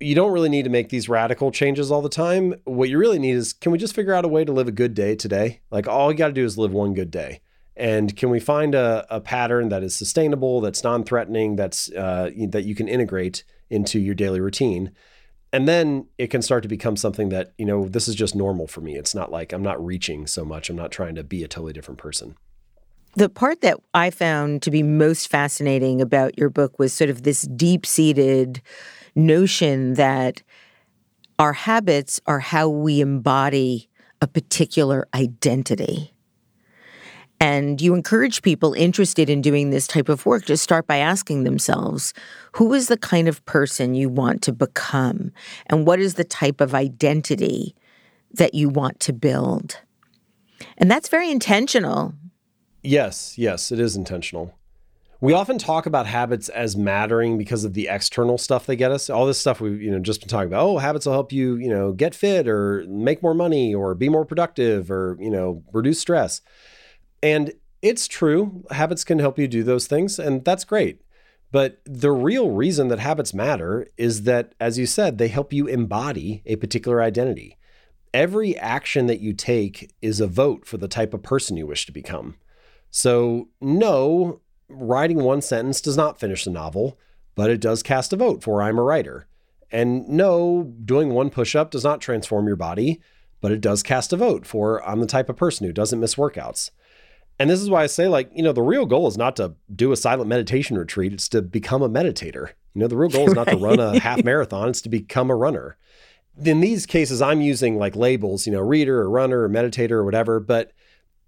[0.00, 2.54] you don't really need to make these radical changes all the time.
[2.64, 4.72] What you really need is can we just figure out a way to live a
[4.72, 5.60] good day today?
[5.70, 7.40] Like all you got to do is live one good day.
[7.76, 12.64] And can we find a, a pattern that is sustainable, that's non-threatening, that's uh, that
[12.64, 14.92] you can integrate into your daily routine?
[15.52, 18.66] And then it can start to become something that you know this is just normal
[18.66, 18.96] for me.
[18.96, 20.70] It's not like I'm not reaching so much.
[20.70, 22.36] I'm not trying to be a totally different person.
[23.16, 27.24] The part that I found to be most fascinating about your book was sort of
[27.24, 28.62] this deep-seated
[29.26, 30.42] notion that
[31.38, 33.88] our habits are how we embody
[34.20, 36.12] a particular identity.
[37.42, 41.44] And you encourage people interested in doing this type of work to start by asking
[41.44, 42.12] themselves
[42.52, 45.32] who is the kind of person you want to become?
[45.66, 47.74] And what is the type of identity
[48.34, 49.78] that you want to build?
[50.76, 52.12] And that's very intentional.
[52.82, 54.54] Yes, yes, it is intentional.
[55.22, 59.10] We often talk about habits as mattering because of the external stuff they get us.
[59.10, 60.64] All this stuff we've you know just been talking about.
[60.64, 64.08] Oh, habits will help you you know get fit or make more money or be
[64.08, 66.40] more productive or you know reduce stress.
[67.22, 67.52] And
[67.82, 71.02] it's true, habits can help you do those things, and that's great.
[71.52, 75.66] But the real reason that habits matter is that, as you said, they help you
[75.66, 77.58] embody a particular identity.
[78.14, 81.86] Every action that you take is a vote for the type of person you wish
[81.86, 82.36] to become.
[82.90, 84.40] So, no,
[84.70, 86.98] writing one sentence does not finish the novel,
[87.34, 89.26] but it does cast a vote for I'm a writer.
[89.72, 93.00] And no, doing one push up does not transform your body,
[93.40, 96.16] but it does cast a vote for I'm the type of person who doesn't miss
[96.16, 96.70] workouts.
[97.38, 99.54] And this is why I say, like, you know, the real goal is not to
[99.74, 102.50] do a silent meditation retreat, it's to become a meditator.
[102.74, 103.58] You know, the real goal is not right.
[103.58, 105.78] to run a half marathon, it's to become a runner.
[106.44, 110.04] In these cases, I'm using like labels, you know, reader or runner or meditator or
[110.04, 110.72] whatever, but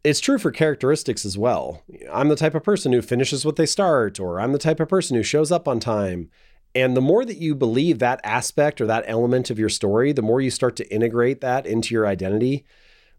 [0.05, 1.83] it's true for characteristics as well.
[2.11, 4.89] I'm the type of person who finishes what they start, or I'm the type of
[4.89, 6.31] person who shows up on time.
[6.75, 10.23] And the more that you believe that aspect or that element of your story, the
[10.23, 12.65] more you start to integrate that into your identity,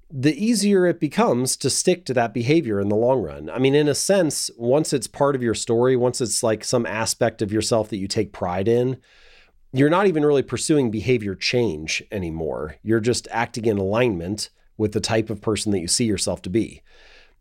[0.09, 3.49] the easier it becomes to stick to that behavior in the long run.
[3.49, 6.86] I mean, in a sense, once it's part of your story, once it's like some
[6.86, 8.97] aspect of yourself that you take pride in,
[9.71, 12.75] you're not even really pursuing behavior change anymore.
[12.84, 16.49] You're just acting in alignment with the type of person that you see yourself to
[16.49, 16.82] be.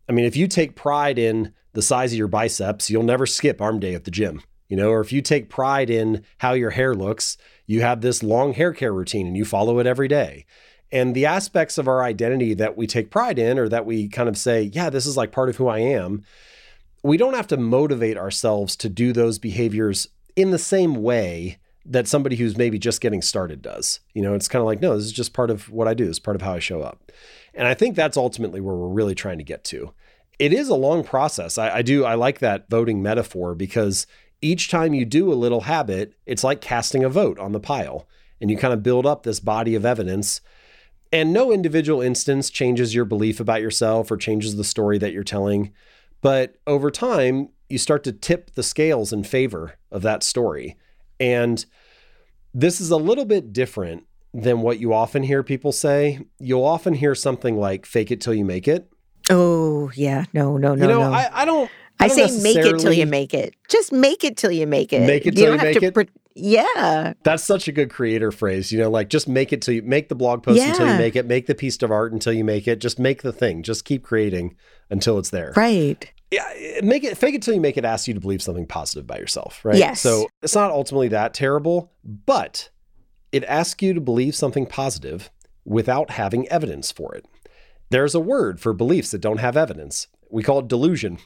[0.07, 3.61] I mean, if you take pride in the size of your biceps, you'll never skip
[3.61, 4.41] arm day at the gym.
[4.69, 8.23] You know, or if you take pride in how your hair looks, you have this
[8.23, 10.45] long hair care routine and you follow it every day.
[10.91, 14.29] And the aspects of our identity that we take pride in or that we kind
[14.29, 16.23] of say, yeah, this is like part of who I am,
[17.03, 22.07] we don't have to motivate ourselves to do those behaviors in the same way that
[22.07, 23.99] somebody who's maybe just getting started does.
[24.13, 26.07] You know, it's kind of like, no, this is just part of what I do.
[26.09, 27.11] It's part of how I show up.
[27.53, 29.93] And I think that's ultimately where we're really trying to get to.
[30.39, 31.57] It is a long process.
[31.57, 34.07] I, I do, I like that voting metaphor because
[34.41, 38.07] each time you do a little habit, it's like casting a vote on the pile.
[38.41, 40.41] And you kind of build up this body of evidence.
[41.11, 45.23] And no individual instance changes your belief about yourself or changes the story that you're
[45.23, 45.71] telling.
[46.21, 50.77] But over time, you start to tip the scales in favor of that story.
[51.23, 51.65] And
[52.53, 54.03] this is a little bit different
[54.33, 56.19] than what you often hear people say.
[56.39, 58.91] You'll often hear something like fake it till you make it.
[59.29, 60.25] Oh, yeah.
[60.33, 60.81] No, no, no.
[60.81, 61.13] You know, no.
[61.13, 61.71] I, I don't.
[61.99, 63.55] I, I say make it till you make it.
[63.69, 65.07] Just make it till you make it.
[65.07, 65.93] Make it till you, you make it.
[65.93, 67.13] Pre- yeah.
[67.23, 68.71] That's such a good creator phrase.
[68.71, 70.71] You know, like just make it till you make the blog post yeah.
[70.71, 72.81] until you make it, make the piece of art until you make it.
[72.81, 73.63] Just make the thing.
[73.63, 74.57] Just keep creating
[74.89, 75.53] until it's there.
[75.55, 78.65] Right yeah, make it fake it till you make it ask you to believe something
[78.65, 79.77] positive about yourself, right?
[79.77, 80.01] Yes.
[80.01, 82.69] So it's not ultimately that terrible, but
[83.31, 85.29] it asks you to believe something positive
[85.65, 87.25] without having evidence for it.
[87.89, 90.07] There's a word for beliefs that don't have evidence.
[90.29, 91.19] We call it delusion,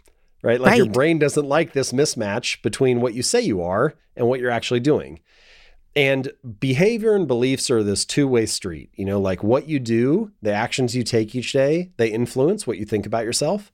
[0.44, 0.60] right?
[0.60, 0.78] Like right.
[0.78, 4.52] your brain doesn't like this mismatch between what you say you are and what you're
[4.52, 5.20] actually doing.
[5.96, 8.92] And behavior and beliefs are this two way street.
[8.94, 12.78] You know, like what you do, the actions you take each day, they influence what
[12.78, 13.72] you think about yourself.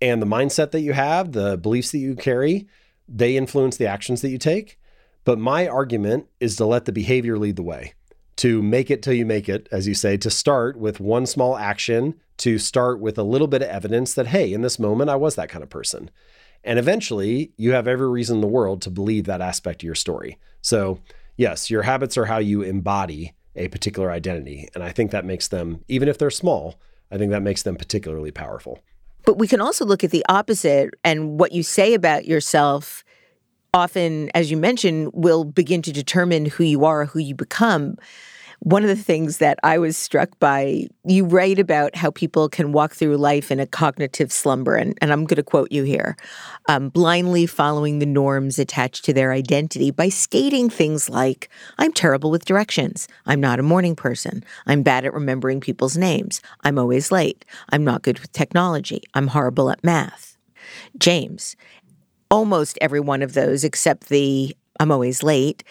[0.00, 2.66] And the mindset that you have, the beliefs that you carry,
[3.08, 4.78] they influence the actions that you take.
[5.24, 7.94] But my argument is to let the behavior lead the way,
[8.36, 11.56] to make it till you make it, as you say, to start with one small
[11.56, 15.16] action, to start with a little bit of evidence that, hey, in this moment, I
[15.16, 16.10] was that kind of person.
[16.62, 19.94] And eventually, you have every reason in the world to believe that aspect of your
[19.94, 20.38] story.
[20.60, 21.00] So,
[21.36, 24.68] yes, your habits are how you embody a particular identity.
[24.74, 26.78] And I think that makes them, even if they're small,
[27.10, 28.80] I think that makes them particularly powerful.
[29.26, 33.04] But we can also look at the opposite and what you say about yourself
[33.74, 37.96] often, as you mentioned, will begin to determine who you are, who you become.
[38.60, 42.72] One of the things that I was struck by, you write about how people can
[42.72, 44.76] walk through life in a cognitive slumber.
[44.76, 46.16] And, and I'm going to quote you here
[46.68, 51.48] um, blindly following the norms attached to their identity by stating things like,
[51.78, 53.08] I'm terrible with directions.
[53.26, 54.42] I'm not a morning person.
[54.66, 56.40] I'm bad at remembering people's names.
[56.64, 57.44] I'm always late.
[57.70, 59.02] I'm not good with technology.
[59.14, 60.36] I'm horrible at math.
[60.98, 61.56] James,
[62.30, 65.62] almost every one of those, except the I'm always late,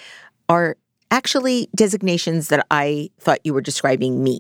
[0.49, 0.77] are
[1.11, 4.39] actually designations that I thought you were describing me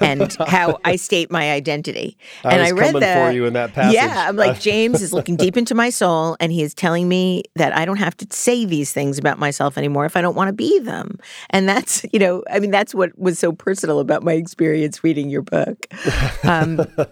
[0.00, 2.16] and how I state my identity.
[2.44, 3.26] I and was I read coming that.
[3.26, 3.94] for you in that passage.
[3.94, 7.44] Yeah, I'm like James is looking deep into my soul and he is telling me
[7.56, 10.48] that I don't have to say these things about myself anymore if I don't want
[10.48, 11.18] to be them.
[11.50, 15.28] And that's, you know, I mean that's what was so personal about my experience reading
[15.30, 15.86] your book.
[16.44, 17.06] Um, oh,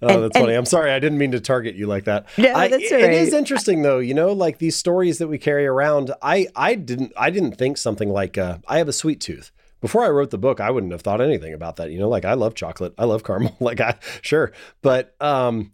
[0.00, 0.48] and- that's funny.
[0.48, 0.90] and- I'm sorry.
[0.92, 2.26] I didn't mean to target you like that.
[2.38, 3.98] No, I, that's all It is interesting though.
[3.98, 6.10] You know, like these stories that we carry around.
[6.22, 9.50] I I didn't I didn't think something like uh, I have a sweet tooth.
[9.80, 11.90] Before I wrote the book, I wouldn't have thought anything about that.
[11.90, 12.94] You know, like I love chocolate.
[12.98, 13.56] I love caramel.
[13.60, 15.72] like I sure, but um,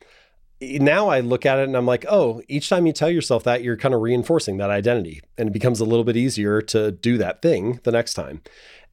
[0.61, 3.63] now I look at it and I'm like, oh, each time you tell yourself that,
[3.63, 7.19] you're kind of reinforcing that identity, and it becomes a little bit easier to do
[7.19, 8.43] that thing the next time.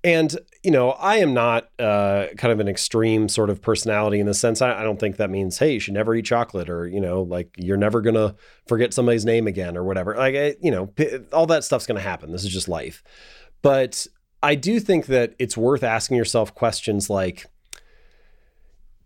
[0.03, 4.27] And you know, I am not uh, kind of an extreme sort of personality in
[4.27, 4.61] the sense.
[4.61, 7.23] I, I don't think that means, hey, you should never eat chocolate, or you know,
[7.23, 8.35] like you're never gonna
[8.67, 10.15] forget somebody's name again, or whatever.
[10.15, 10.93] Like, I, you know,
[11.33, 12.31] all that stuff's gonna happen.
[12.31, 13.03] This is just life.
[13.61, 14.07] But
[14.43, 17.45] I do think that it's worth asking yourself questions like,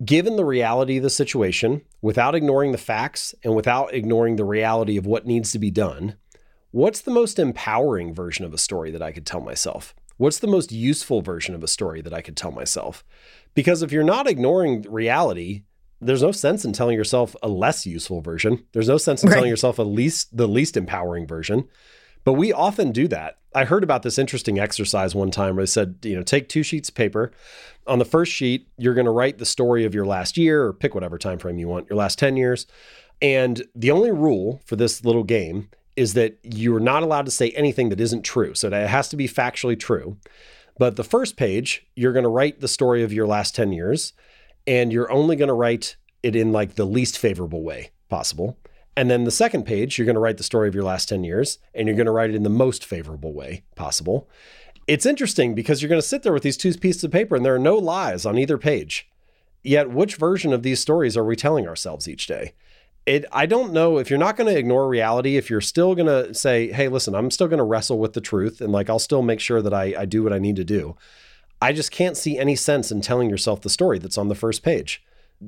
[0.03, 4.97] given the reality of the situation, without ignoring the facts and without ignoring the reality
[4.97, 6.15] of what needs to be done,
[6.71, 9.93] what's the most empowering version of a story that I could tell myself?
[10.17, 13.05] What's the most useful version of a story that I could tell myself?
[13.53, 15.63] Because if you're not ignoring reality,
[16.01, 18.65] there's no sense in telling yourself a less useful version.
[18.73, 19.35] There's no sense in Right.
[19.35, 21.67] telling yourself a least the least empowering version.
[22.29, 23.39] But we often do that.
[23.55, 26.61] I heard about this interesting exercise one time where they said, you know, take two
[26.61, 27.31] sheets of paper.
[27.87, 30.71] On the first sheet, you're going to write the story of your last year or
[30.71, 32.67] pick whatever time frame you want, your last 10 years.
[33.19, 37.49] And the only rule for this little game is that you're not allowed to say
[37.53, 38.53] anything that isn't true.
[38.53, 40.17] So it has to be factually true.
[40.77, 44.13] But the first page, you're going to write the story of your last 10 years,
[44.67, 48.59] and you're only going to write it in like the least favorable way possible.
[48.95, 51.23] And then the second page, you're going to write the story of your last 10
[51.23, 54.29] years, and you're going to write it in the most favorable way possible.
[54.87, 57.45] It's interesting because you're going to sit there with these two pieces of paper, and
[57.45, 59.09] there are no lies on either page.
[59.63, 62.53] Yet, which version of these stories are we telling ourselves each day?
[63.05, 66.07] It, I don't know if you're not going to ignore reality, if you're still going
[66.07, 68.99] to say, hey, listen, I'm still going to wrestle with the truth and like I'll
[68.99, 70.95] still make sure that I, I do what I need to do.
[71.61, 74.63] I just can't see any sense in telling yourself the story that's on the first
[74.63, 75.03] page.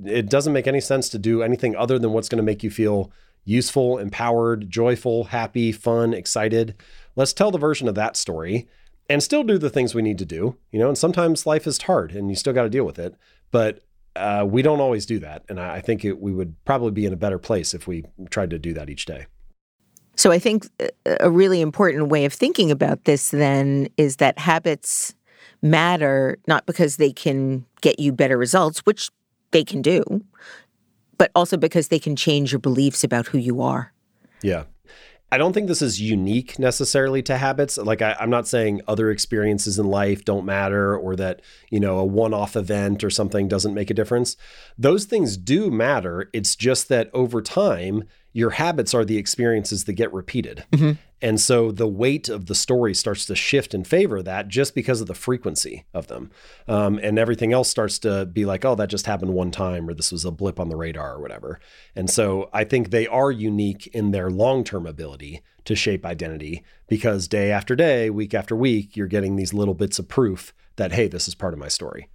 [0.06, 2.72] It doesn't make any sense to do anything other than what's going to make you
[2.72, 3.12] feel
[3.44, 6.76] useful, empowered, joyful, happy, fun, excited.
[7.16, 8.68] Let's tell the version of that story
[9.10, 10.58] and still do the things we need to do.
[10.72, 13.16] You know, and sometimes life is hard and you still got to deal with it.
[13.52, 13.84] But
[14.16, 15.44] uh, we don't always do that.
[15.50, 18.50] And I think it, we would probably be in a better place if we tried
[18.52, 19.26] to do that each day.
[20.16, 24.38] So I think uh, a really important way of thinking about this then is that
[24.38, 25.16] habits
[25.62, 29.10] matter not because they can get you better results, which
[29.52, 30.04] they can do,
[31.22, 33.93] but also because they can change your beliefs about who you are.
[34.41, 34.63] Yeah.
[35.32, 37.78] I don't think this is unique necessarily to habits.
[37.78, 41.99] Like I, I'm not saying other experiences in life don't matter or that, you know,
[41.99, 44.36] a one-off event or something doesn't make a difference.
[44.80, 46.28] Those things do matter.
[46.34, 50.63] It's just that over time, your habits are the experiences that get repeated.
[51.21, 54.73] And so the weight of the story starts to shift in favor of that just
[54.73, 56.32] because of the frequency of them.
[56.67, 59.93] Um, and everything else starts to be like, oh, that just happened one time, or
[59.93, 61.59] this was a blip on the radar, or whatever.
[61.95, 66.63] And so I think they are unique in their long term ability to shape identity
[66.88, 70.91] because day after day, week after week, you're getting these little bits of proof that,
[70.91, 72.09] hey, this is part of my story.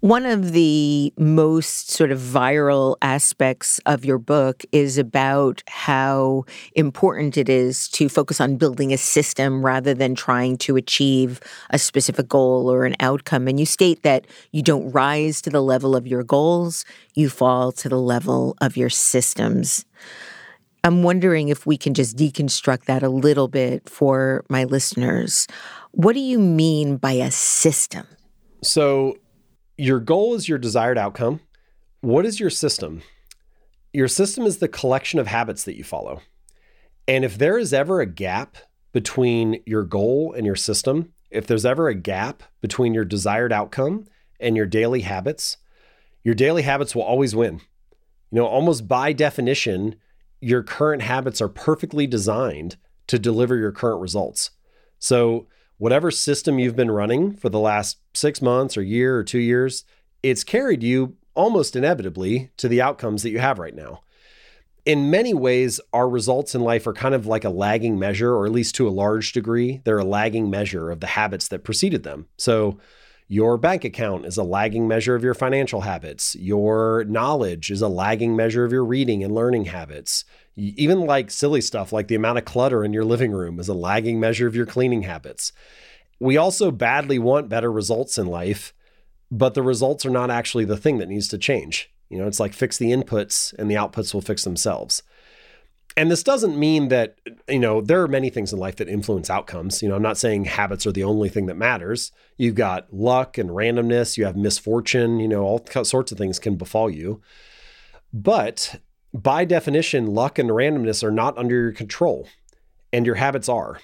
[0.00, 6.44] One of the most sort of viral aspects of your book is about how
[6.76, 11.40] important it is to focus on building a system rather than trying to achieve
[11.70, 13.48] a specific goal or an outcome.
[13.48, 16.84] And you state that you don't rise to the level of your goals,
[17.16, 19.84] you fall to the level of your systems.
[20.84, 25.48] I'm wondering if we can just deconstruct that a little bit for my listeners.
[25.90, 28.06] What do you mean by a system?
[28.62, 29.16] So,
[29.78, 31.40] your goal is your desired outcome.
[32.00, 33.00] What is your system?
[33.92, 36.20] Your system is the collection of habits that you follow.
[37.06, 38.58] And if there is ever a gap
[38.92, 44.06] between your goal and your system, if there's ever a gap between your desired outcome
[44.40, 45.58] and your daily habits,
[46.24, 47.60] your daily habits will always win.
[48.30, 49.94] You know, almost by definition,
[50.40, 52.76] your current habits are perfectly designed
[53.06, 54.50] to deliver your current results.
[54.98, 55.46] So,
[55.78, 59.84] whatever system you've been running for the last six months or year or two years,
[60.22, 64.02] it's carried you almost inevitably to the outcomes that you have right now.
[64.84, 68.46] In many ways, our results in life are kind of like a lagging measure, or
[68.46, 72.02] at least to a large degree, they're a lagging measure of the habits that preceded
[72.02, 72.26] them.
[72.36, 72.78] So,
[73.30, 76.34] your bank account is a lagging measure of your financial habits.
[76.36, 80.24] Your knowledge is a lagging measure of your reading and learning habits.
[80.58, 83.74] Even like silly stuff like the amount of clutter in your living room is a
[83.74, 85.52] lagging measure of your cleaning habits.
[86.18, 88.74] We also badly want better results in life,
[89.30, 91.90] but the results are not actually the thing that needs to change.
[92.08, 95.02] You know, it's like fix the inputs and the outputs will fix themselves
[95.98, 97.16] and this doesn't mean that
[97.48, 100.16] you know there are many things in life that influence outcomes you know i'm not
[100.16, 104.36] saying habits are the only thing that matters you've got luck and randomness you have
[104.36, 107.20] misfortune you know all sorts of things can befall you
[108.12, 108.76] but
[109.22, 112.28] by definition luck and randomness are not under your control
[112.92, 113.80] and your habits are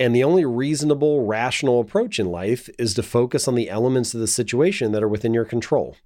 [0.00, 4.20] and the only reasonable rational approach in life is to focus on the elements of
[4.20, 5.96] the situation that are within your control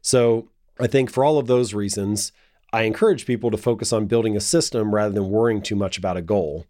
[0.00, 0.48] so
[0.80, 2.32] i think for all of those reasons
[2.72, 6.16] I encourage people to focus on building a system rather than worrying too much about
[6.16, 6.66] a goal.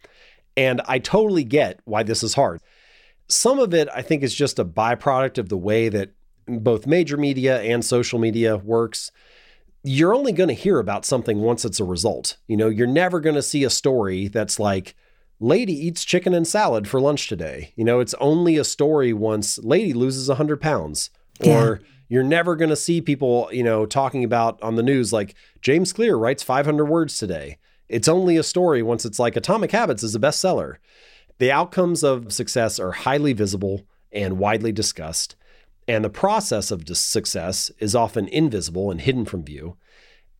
[0.57, 2.61] And I totally get why this is hard.
[3.28, 6.11] Some of it, I think, is just a byproduct of the way that
[6.46, 9.11] both major media and social media works.
[9.89, 12.37] You're only going to hear about something once it's a result.
[12.49, 14.97] You know, you're never going to see a story that's like,
[15.39, 17.72] Lady eats chicken and salad for lunch today.
[17.76, 21.11] You know, it's only a story once Lady loses 100 pounds
[21.41, 21.62] yeah.
[21.62, 25.34] or you're never going to see people, you know, talking about on the news like
[25.61, 27.59] James Clear writes 500 words today.
[27.89, 30.76] It's only a story once it's like Atomic Habits is a bestseller.
[31.39, 35.37] The outcomes of success are highly visible and widely discussed,
[35.89, 39.76] and the process of success is often invisible and hidden from view.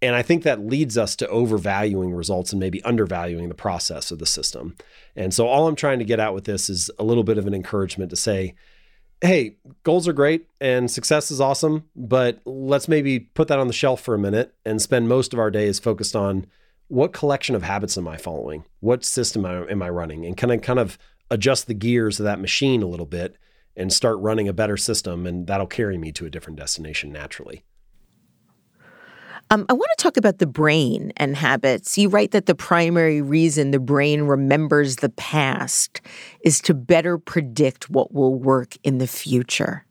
[0.03, 4.19] And I think that leads us to overvaluing results and maybe undervaluing the process of
[4.19, 4.77] the system.
[5.15, 7.47] And so, all I'm trying to get at with this is a little bit of
[7.47, 8.55] an encouragement to say,
[9.23, 13.73] hey, goals are great and success is awesome, but let's maybe put that on the
[13.73, 16.47] shelf for a minute and spend most of our days focused on
[16.89, 18.65] what collection of habits am I following?
[18.81, 20.27] What system am I running?
[20.27, 20.99] And can I kind of
[21.31, 23.37] adjust the gears of that machine a little bit
[23.77, 25.27] and start running a better system?
[25.27, 27.65] And that'll carry me to a different destination naturally.
[29.49, 31.97] Um, I want to talk about the brain and habits.
[31.97, 36.01] You write that the primary reason the brain remembers the past
[36.41, 39.85] is to better predict what will work in the future.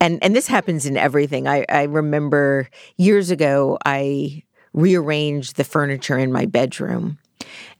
[0.00, 1.48] And and this happens in everything.
[1.48, 2.68] I, I remember
[2.98, 4.42] years ago I
[4.74, 7.18] rearranged the furniture in my bedroom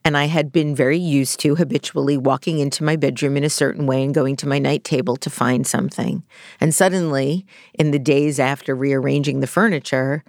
[0.04, 3.86] and I had been very used to habitually walking into my bedroom in a certain
[3.86, 6.22] way and going to my night table to find something.
[6.60, 10.22] And suddenly, in the days after rearranging the furniture,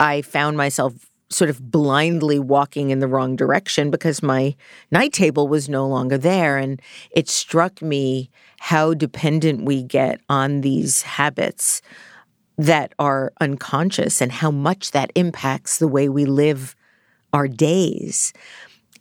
[0.00, 4.54] I found myself sort of blindly walking in the wrong direction because my
[4.90, 6.58] night table was no longer there.
[6.58, 11.80] And it struck me how dependent we get on these habits
[12.58, 16.76] that are unconscious and how much that impacts the way we live
[17.32, 18.32] our days.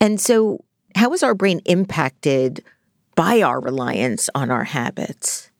[0.01, 2.65] And so, how is our brain impacted
[3.15, 5.51] by our reliance on our habits?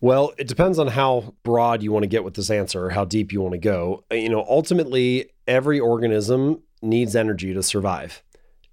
[0.00, 3.04] Well, it depends on how broad you want to get with this answer or how
[3.04, 4.04] deep you want to go.
[4.10, 8.22] Uh, you know, ultimately, every organism needs energy to survive.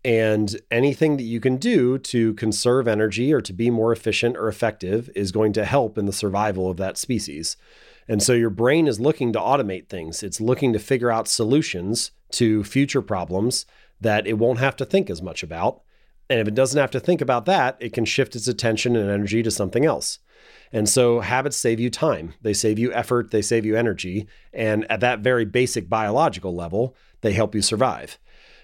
[0.06, 4.48] And anything that you can do to conserve energy or to be more efficient or
[4.48, 7.58] effective is going to help in the survival of that species.
[8.08, 12.12] And so your brain is looking to automate things, it's looking to figure out solutions
[12.32, 13.66] to future problems
[14.02, 15.82] that it won't have to think as much about.
[16.30, 19.10] And if it doesn't have to think about that, it can shift its attention and
[19.10, 20.20] energy to something else.
[20.72, 24.28] And so habits save you time, they save you effort, they save you energy.
[24.54, 28.18] And at that very basic biological level, they help you survive.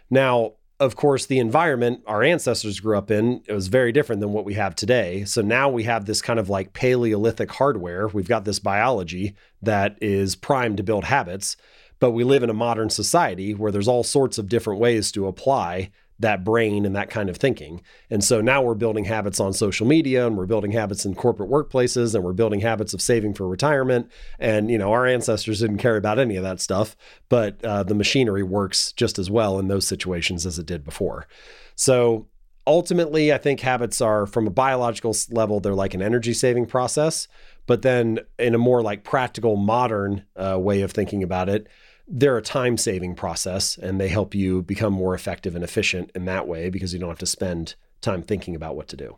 [0.10, 4.34] Now, of course, the environment our ancestors grew up in it was very different than
[4.34, 5.24] what we have today.
[5.26, 8.08] So now we have this kind of like Paleolithic hardware.
[8.08, 11.56] We've got this biology that is primed to build habits.
[12.02, 15.28] But we live in a modern society where there's all sorts of different ways to
[15.28, 15.92] apply
[16.22, 17.82] that brain and that kind of thinking.
[18.10, 21.50] And so now we're building habits on social media and we're building habits in corporate
[21.50, 24.12] workplaces and we're building habits of saving for retirement.
[24.40, 26.96] And, you know, our ancestors didn't care about any of that stuff,
[27.30, 31.28] but uh, the machinery works just as well in those situations as it did before.
[31.76, 32.28] So
[32.68, 37.28] ultimately, I think habits are from a biological level, they're like an energy saving process.
[37.66, 41.68] But then in a more like practical, modern uh, way of thinking about it,
[42.12, 46.26] they're a time saving process and they help you become more effective and efficient in
[46.26, 49.18] that way because you don't have to spend time thinking about what to do.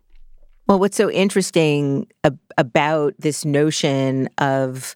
[0.68, 4.96] Well, what's so interesting ab- about this notion of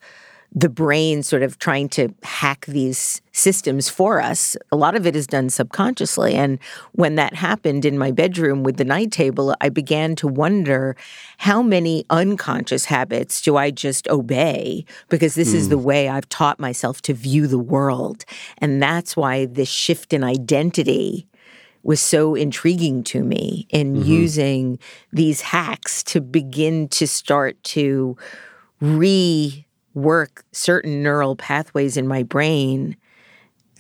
[0.54, 4.56] the brain sort of trying to hack these systems for us.
[4.72, 6.34] A lot of it is done subconsciously.
[6.36, 6.58] And
[6.94, 10.96] when that happened in my bedroom with the night table, I began to wonder
[11.38, 15.56] how many unconscious habits do I just obey because this mm.
[15.56, 15.84] is the hmm.
[15.84, 18.26] way I've taught myself to view the world.
[18.58, 21.28] And that's why this shift in identity
[21.84, 24.10] was so intriguing to me in mm-hmm.
[24.10, 24.80] using
[25.14, 28.18] these hacks to begin to start to
[29.98, 32.96] rework certain neural pathways in my brain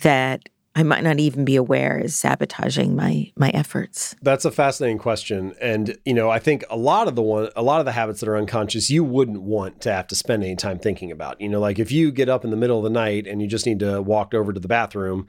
[0.01, 4.15] that I might not even be aware is sabotaging my my efforts.
[4.21, 7.63] That's a fascinating question, and you know, I think a lot of the one, a
[7.63, 10.55] lot of the habits that are unconscious, you wouldn't want to have to spend any
[10.55, 11.41] time thinking about.
[11.41, 13.47] You know, like if you get up in the middle of the night and you
[13.47, 15.25] just need to walk over to the bathroom,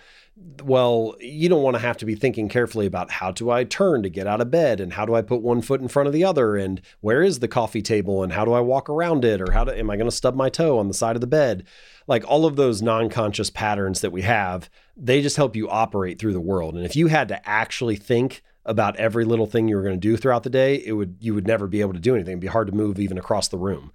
[0.62, 4.02] well, you don't want to have to be thinking carefully about how do I turn
[4.02, 6.12] to get out of bed and how do I put one foot in front of
[6.12, 9.40] the other and where is the coffee table and how do I walk around it
[9.40, 11.26] or how do, am I going to stub my toe on the side of the
[11.26, 11.64] bed?
[12.06, 16.32] Like all of those non-conscious patterns that we have, they just help you operate through
[16.32, 16.74] the world.
[16.74, 20.00] And if you had to actually think about every little thing you were going to
[20.00, 22.32] do throughout the day, it would you would never be able to do anything.
[22.32, 23.92] It'd be hard to move even across the room.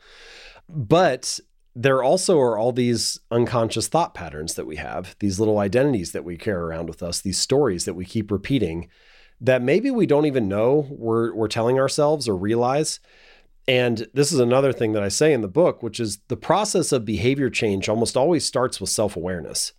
[0.67, 1.39] But
[1.75, 6.23] there also are all these unconscious thought patterns that we have, these little identities that
[6.23, 8.89] we carry around with us, these stories that we keep repeating
[9.41, 12.99] that maybe we don't even know we're, we're telling ourselves or realize.
[13.67, 16.91] And this is another thing that I say in the book, which is the process
[16.91, 19.73] of behavior change almost always starts with self awareness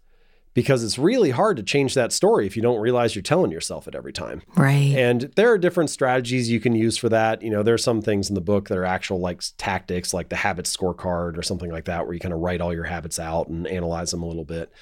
[0.54, 3.88] because it's really hard to change that story if you don't realize you're telling yourself
[3.88, 4.42] it every time.
[4.56, 4.94] Right.
[4.96, 7.42] And there are different strategies you can use for that.
[7.42, 10.28] You know, there are some things in the book that are actual like tactics, like
[10.28, 13.18] the habit scorecard or something like that, where you kind of write all your habits
[13.18, 14.72] out and analyze them a little bit.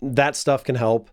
[0.00, 1.10] That stuff can help.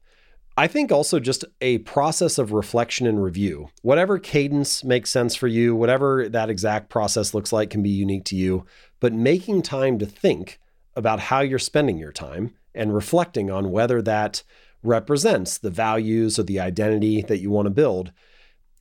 [0.58, 3.70] I think also just a process of reflection and review.
[3.82, 8.26] Whatever cadence makes sense for you, whatever that exact process looks like can be unique
[8.26, 8.66] to you,
[9.00, 10.60] but making time to think
[10.98, 14.44] about how you're spending your time and reflecting on whether that
[14.84, 18.12] represents the values or the identity that you want to build.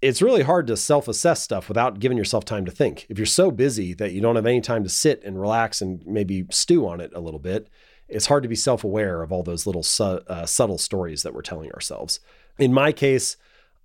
[0.01, 3.07] It's really hard to self assess stuff without giving yourself time to think.
[3.09, 6.07] If you're so busy that you don't have any time to sit and relax and
[6.07, 7.69] maybe stew on it a little bit,
[8.09, 11.35] it's hard to be self aware of all those little su- uh, subtle stories that
[11.35, 12.21] we're telling ourselves.
[12.59, 13.37] In my case,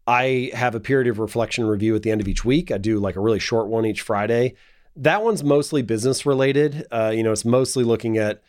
[0.05, 2.71] I have a period of reflection review at the end of each week.
[2.71, 4.55] I do like a really short one each Friday.
[4.95, 6.85] That one's mostly business related.
[6.91, 8.43] Uh, you know, it's mostly looking at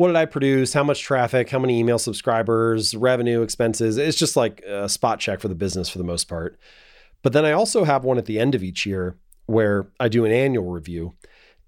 [0.00, 0.72] what did I produce?
[0.72, 1.50] How much traffic?
[1.50, 2.94] How many email subscribers?
[2.94, 3.98] Revenue, expenses?
[3.98, 6.58] It's just like a spot check for the business for the most part.
[7.20, 10.24] But then I also have one at the end of each year where I do
[10.24, 11.16] an annual review.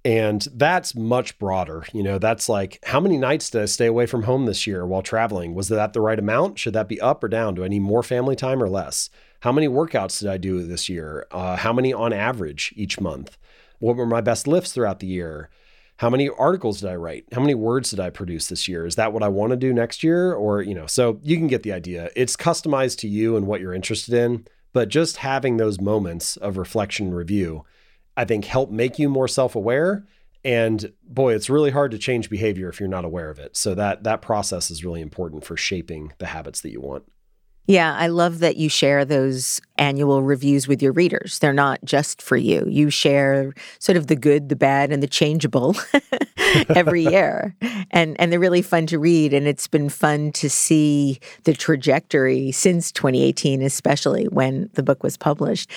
[0.02, 1.84] And that's much broader.
[1.92, 4.86] You know, that's like how many nights did I stay away from home this year
[4.86, 5.54] while traveling?
[5.54, 6.58] Was that the right amount?
[6.58, 7.54] Should that be up or down?
[7.54, 9.10] Do I need more family time or less?
[9.40, 11.26] How many workouts did I do this year?
[11.32, 13.36] Uh, how many on average each month?
[13.78, 15.50] What were my best lifts throughout the year?
[15.96, 17.26] How many articles did I write?
[17.32, 18.86] How many words did I produce this year?
[18.86, 20.32] Is that what I want to do next year?
[20.32, 22.10] Or, you know, so you can get the idea.
[22.16, 26.56] It's customized to you and what you're interested in, but just having those moments of
[26.56, 27.64] reflection and review,
[28.16, 30.04] I think help make you more self-aware.
[30.44, 33.56] And boy, it's really hard to change behavior if you're not aware of it.
[33.56, 37.04] So that that process is really important for shaping the habits that you want.
[37.66, 41.38] Yeah, I love that you share those annual reviews with your readers.
[41.38, 42.66] They're not just for you.
[42.68, 45.76] You share sort of the good, the bad, and the changeable
[46.74, 47.54] every year.
[47.92, 52.50] And and they're really fun to read and it's been fun to see the trajectory
[52.50, 55.70] since 2018 especially when the book was published.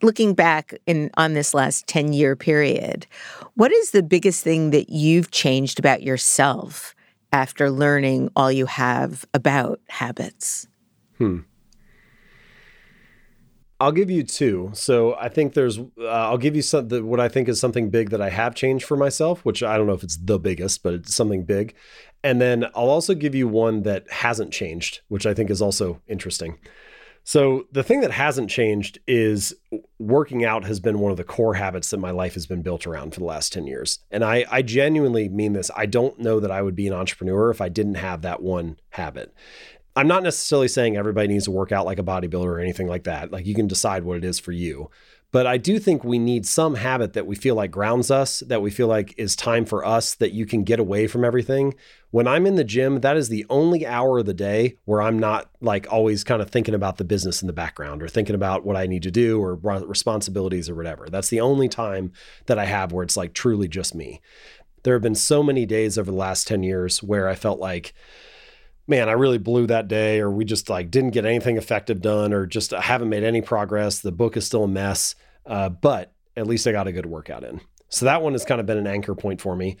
[0.00, 3.06] Looking back in on this last 10-year period,
[3.54, 6.94] what is the biggest thing that you've changed about yourself
[7.32, 10.66] after learning all you have about habits?
[11.22, 11.38] Hmm.
[13.78, 14.70] I'll give you two.
[14.74, 17.90] So I think there's, uh, I'll give you some, the, what I think is something
[17.90, 20.82] big that I have changed for myself, which I don't know if it's the biggest,
[20.82, 21.74] but it's something big.
[22.24, 26.00] And then I'll also give you one that hasn't changed, which I think is also
[26.06, 26.58] interesting.
[27.24, 29.54] So the thing that hasn't changed is
[29.98, 32.86] working out has been one of the core habits that my life has been built
[32.86, 34.00] around for the last 10 years.
[34.10, 35.70] And I, I genuinely mean this.
[35.76, 38.78] I don't know that I would be an entrepreneur if I didn't have that one
[38.90, 39.32] habit.
[39.94, 43.04] I'm not necessarily saying everybody needs to work out like a bodybuilder or anything like
[43.04, 43.30] that.
[43.30, 44.90] Like you can decide what it is for you.
[45.32, 48.60] But I do think we need some habit that we feel like grounds us, that
[48.60, 51.74] we feel like is time for us, that you can get away from everything.
[52.10, 55.18] When I'm in the gym, that is the only hour of the day where I'm
[55.18, 58.66] not like always kind of thinking about the business in the background or thinking about
[58.66, 61.08] what I need to do or responsibilities or whatever.
[61.08, 62.12] That's the only time
[62.44, 64.20] that I have where it's like truly just me.
[64.82, 67.94] There have been so many days over the last 10 years where I felt like,
[68.86, 72.32] man, I really blew that day, or we just like didn't get anything effective done,
[72.32, 74.00] or just haven't made any progress.
[74.00, 75.14] The book is still a mess,
[75.46, 77.60] uh, but at least I got a good workout in.
[77.88, 79.76] So that one has kind of been an anchor point for me.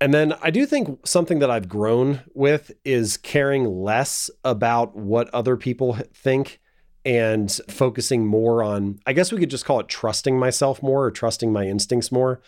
[0.00, 5.32] And then I do think something that I've grown with is caring less about what
[5.32, 6.60] other people think
[7.06, 11.10] and focusing more on, I guess we could just call it trusting myself more or
[11.10, 12.42] trusting my instincts more.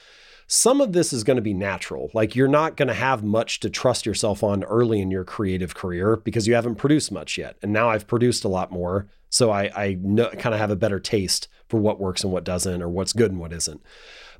[0.48, 2.10] Some of this is going to be natural.
[2.14, 5.74] Like you're not going to have much to trust yourself on early in your creative
[5.74, 7.56] career because you haven't produced much yet.
[7.62, 9.08] And now I've produced a lot more.
[9.28, 12.44] So I, I know, kind of have a better taste for what works and what
[12.44, 13.82] doesn't, or what's good and what isn't.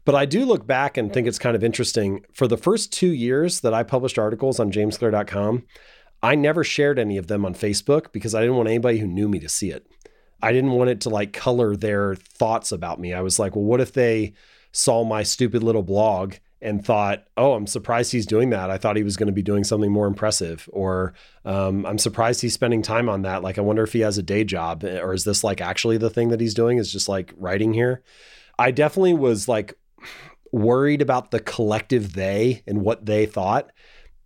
[0.05, 2.25] But I do look back and think it's kind of interesting.
[2.33, 5.65] For the first two years that I published articles on jamesclear.com,
[6.23, 9.29] I never shared any of them on Facebook because I didn't want anybody who knew
[9.29, 9.85] me to see it.
[10.41, 13.13] I didn't want it to like color their thoughts about me.
[13.13, 14.35] I was like, well, what if they
[14.77, 18.71] saw my stupid little blog and thought, oh, I'm surprised he's doing that.
[18.71, 20.69] I thought he was going to be doing something more impressive.
[20.73, 23.43] Or um, I'm surprised he's spending time on that.
[23.43, 26.11] Like, I wonder if he has a day job or is this like actually the
[26.11, 28.03] thing that he's doing is just like writing here?
[28.59, 29.79] I definitely was like
[30.53, 33.71] worried about the collective they and what they thought.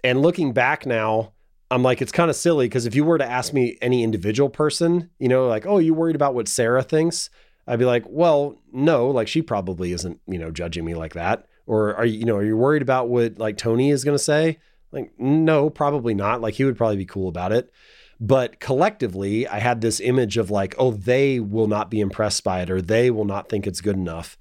[0.03, 1.33] And looking back now,
[1.71, 4.51] I'm like, it's kind of silly because if you were to ask me any individual
[4.51, 7.31] person, you know, like, oh, you worried about what Sarah thinks?
[7.71, 11.47] I'd be like, well, no, like she probably isn't, you know, judging me like that.
[11.67, 14.23] Or are you, you know, are you worried about what like Tony is going to
[14.23, 14.59] say?
[14.91, 16.41] Like, no, probably not.
[16.41, 17.73] Like he would probably be cool about it.
[18.19, 22.61] But collectively, I had this image of like, oh, they will not be impressed by
[22.63, 24.37] it or they will not think it's good enough.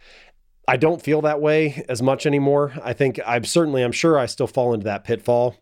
[0.67, 2.73] I don't feel that way as much anymore.
[2.83, 5.55] I think I'm certainly, I'm sure I still fall into that pitfall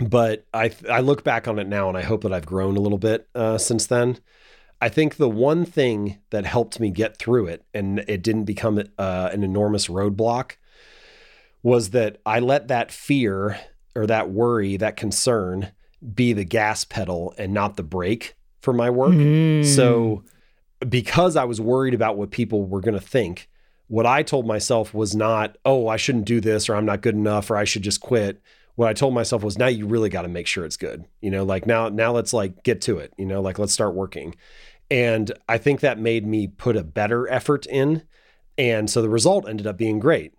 [0.00, 2.80] but I I look back on it now and I hope that I've grown a
[2.80, 4.18] little bit uh, since then.
[4.84, 8.82] I think the one thing that helped me get through it and it didn't become
[8.98, 10.56] uh, an enormous roadblock
[11.62, 13.58] was that I let that fear
[13.96, 15.72] or that worry, that concern
[16.14, 19.14] be the gas pedal and not the brake for my work.
[19.14, 19.64] Mm.
[19.64, 20.22] So
[20.86, 23.48] because I was worried about what people were going to think,
[23.86, 27.14] what I told myself was not, oh, I shouldn't do this or I'm not good
[27.14, 28.42] enough or I should just quit
[28.76, 31.04] what I told myself was now you really got to make sure it's good.
[31.20, 33.94] You know, like now now let's like get to it, you know, like let's start
[33.94, 34.34] working.
[34.90, 38.02] And I think that made me put a better effort in
[38.56, 40.34] and so the result ended up being great.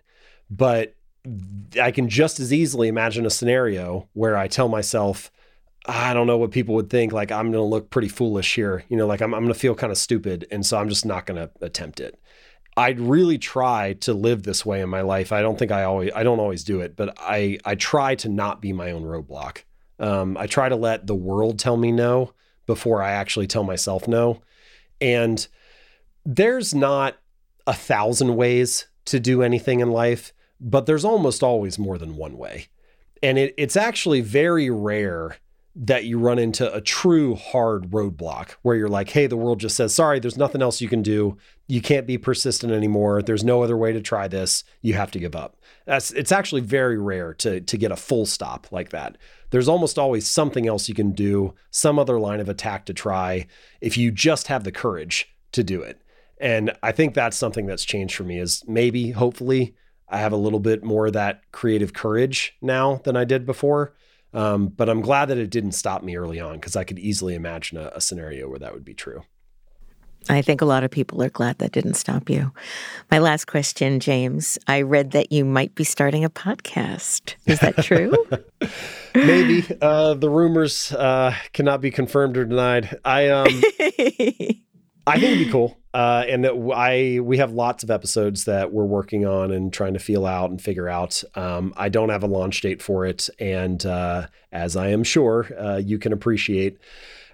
[0.50, 0.96] But
[1.82, 5.32] I can just as easily imagine a scenario where I tell myself
[5.88, 7.14] I don't know what people would think.
[7.14, 8.84] Like, I'm going to look pretty foolish here.
[8.90, 10.48] You know, like I'm, I'm going to feel kind of stupid.
[10.50, 12.20] And so I'm just not going to attempt it.
[12.76, 15.32] I'd really try to live this way in my life.
[15.32, 18.28] I don't think I always I don't always do it, but I I try to
[18.28, 19.60] not be my own roadblock.
[20.00, 22.34] Um, I try to let the world tell me no
[22.66, 24.42] before I actually tell myself no.
[25.02, 25.48] And
[26.26, 27.18] there's not
[27.68, 32.38] a thousand ways to do anything in life, but there's almost always more than one
[32.38, 32.68] way.
[33.22, 35.38] And it, it's actually very rare
[35.78, 39.76] that you run into a true hard roadblock where you're like, hey, the world just
[39.76, 41.38] says, sorry, there's nothing else you can do.
[41.68, 43.22] You can't be persistent anymore.
[43.22, 44.64] There's no other way to try this.
[44.82, 45.58] You have to give up.
[45.86, 49.18] That's it's actually very rare to to get a full stop like that.
[49.50, 53.46] There's almost always something else you can do, some other line of attack to try
[53.82, 56.02] if you just have the courage to do it.
[56.40, 59.76] And I think that's something that's changed for me is maybe hopefully
[60.08, 63.94] I have a little bit more of that creative courage now than I did before
[64.36, 67.36] um, but I'm glad that it didn't stop me early on because I could easily
[67.36, 69.24] imagine a, a scenario where that would be true.
[70.28, 72.52] I think a lot of people are glad that didn't stop you.
[73.12, 74.58] My last question, James.
[74.68, 77.36] I read that you might be starting a podcast.
[77.46, 78.14] Is that true?
[79.16, 79.64] Maybe.
[79.82, 83.00] Uh, the rumors uh, cannot be confirmed or denied.
[83.06, 83.62] I um,
[85.08, 85.78] I think it'd be cool.
[85.94, 90.00] Uh, and I we have lots of episodes that we're working on and trying to
[90.00, 91.24] feel out and figure out.
[91.36, 95.48] Um, I don't have a launch date for it, and uh, as I am sure
[95.58, 96.80] uh, you can appreciate,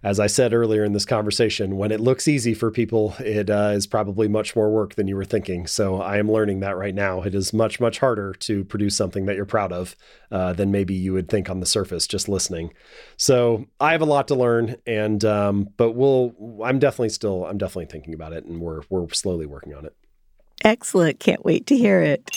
[0.04, 3.72] as I said earlier in this conversation, when it looks easy for people, it uh,
[3.74, 5.68] is probably much more work than you were thinking.
[5.68, 7.22] So I am learning that right now.
[7.22, 9.96] It is much, much harder to produce something that you're proud of
[10.32, 12.74] uh, than maybe you would think on the surface just listening.
[13.18, 16.34] So I have a lot to learn, and um, but we'll.
[16.64, 17.46] I'm definitely still.
[17.46, 19.96] I'm definitely thinking about it, and we're we're slowly working on it.
[20.64, 21.20] Excellent.
[21.20, 22.30] Can't wait to hear it.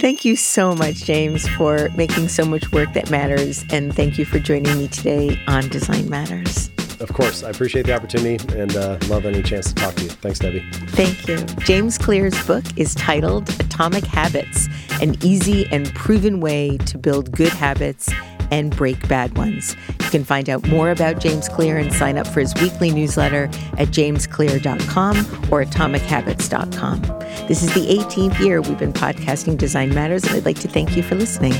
[0.00, 3.64] Thank you so much, James, for making so much work that matters.
[3.70, 6.71] And thank you for joining me today on Design Matters.
[7.02, 7.42] Of course.
[7.42, 10.08] I appreciate the opportunity and uh, love any chance to talk to you.
[10.08, 10.64] Thanks, Debbie.
[10.90, 11.38] Thank you.
[11.64, 14.68] James Clear's book is titled Atomic Habits
[15.00, 18.08] An Easy and Proven Way to Build Good Habits
[18.52, 19.74] and break bad ones.
[19.88, 23.44] You can find out more about James Clear and sign up for his weekly newsletter
[23.78, 25.16] at jamesclear.com
[25.50, 27.00] or atomichabits.com.
[27.48, 30.96] This is the 18th year we've been podcasting Design Matters, and I'd like to thank
[30.96, 31.54] you for listening.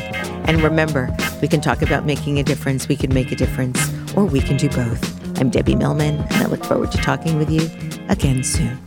[0.44, 4.26] And remember, we can talk about making a difference, we can make a difference, or
[4.26, 5.21] we can do both.
[5.42, 7.68] I'm Debbie Millman, and I look forward to talking with you
[8.08, 8.78] again soon.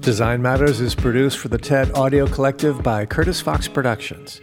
[0.00, 4.40] Design Matters is produced for the TED Audio Collective by Curtis Fox Productions.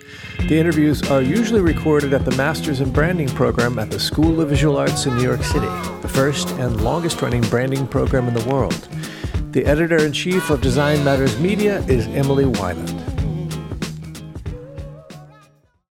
[0.48, 4.48] The interviews are usually recorded at the Masters in Branding program at the School of
[4.48, 5.68] Visual Arts in New York City,
[6.02, 8.88] the first and longest running branding program in the world.
[9.52, 13.09] The editor in chief of Design Matters Media is Emily Weiland.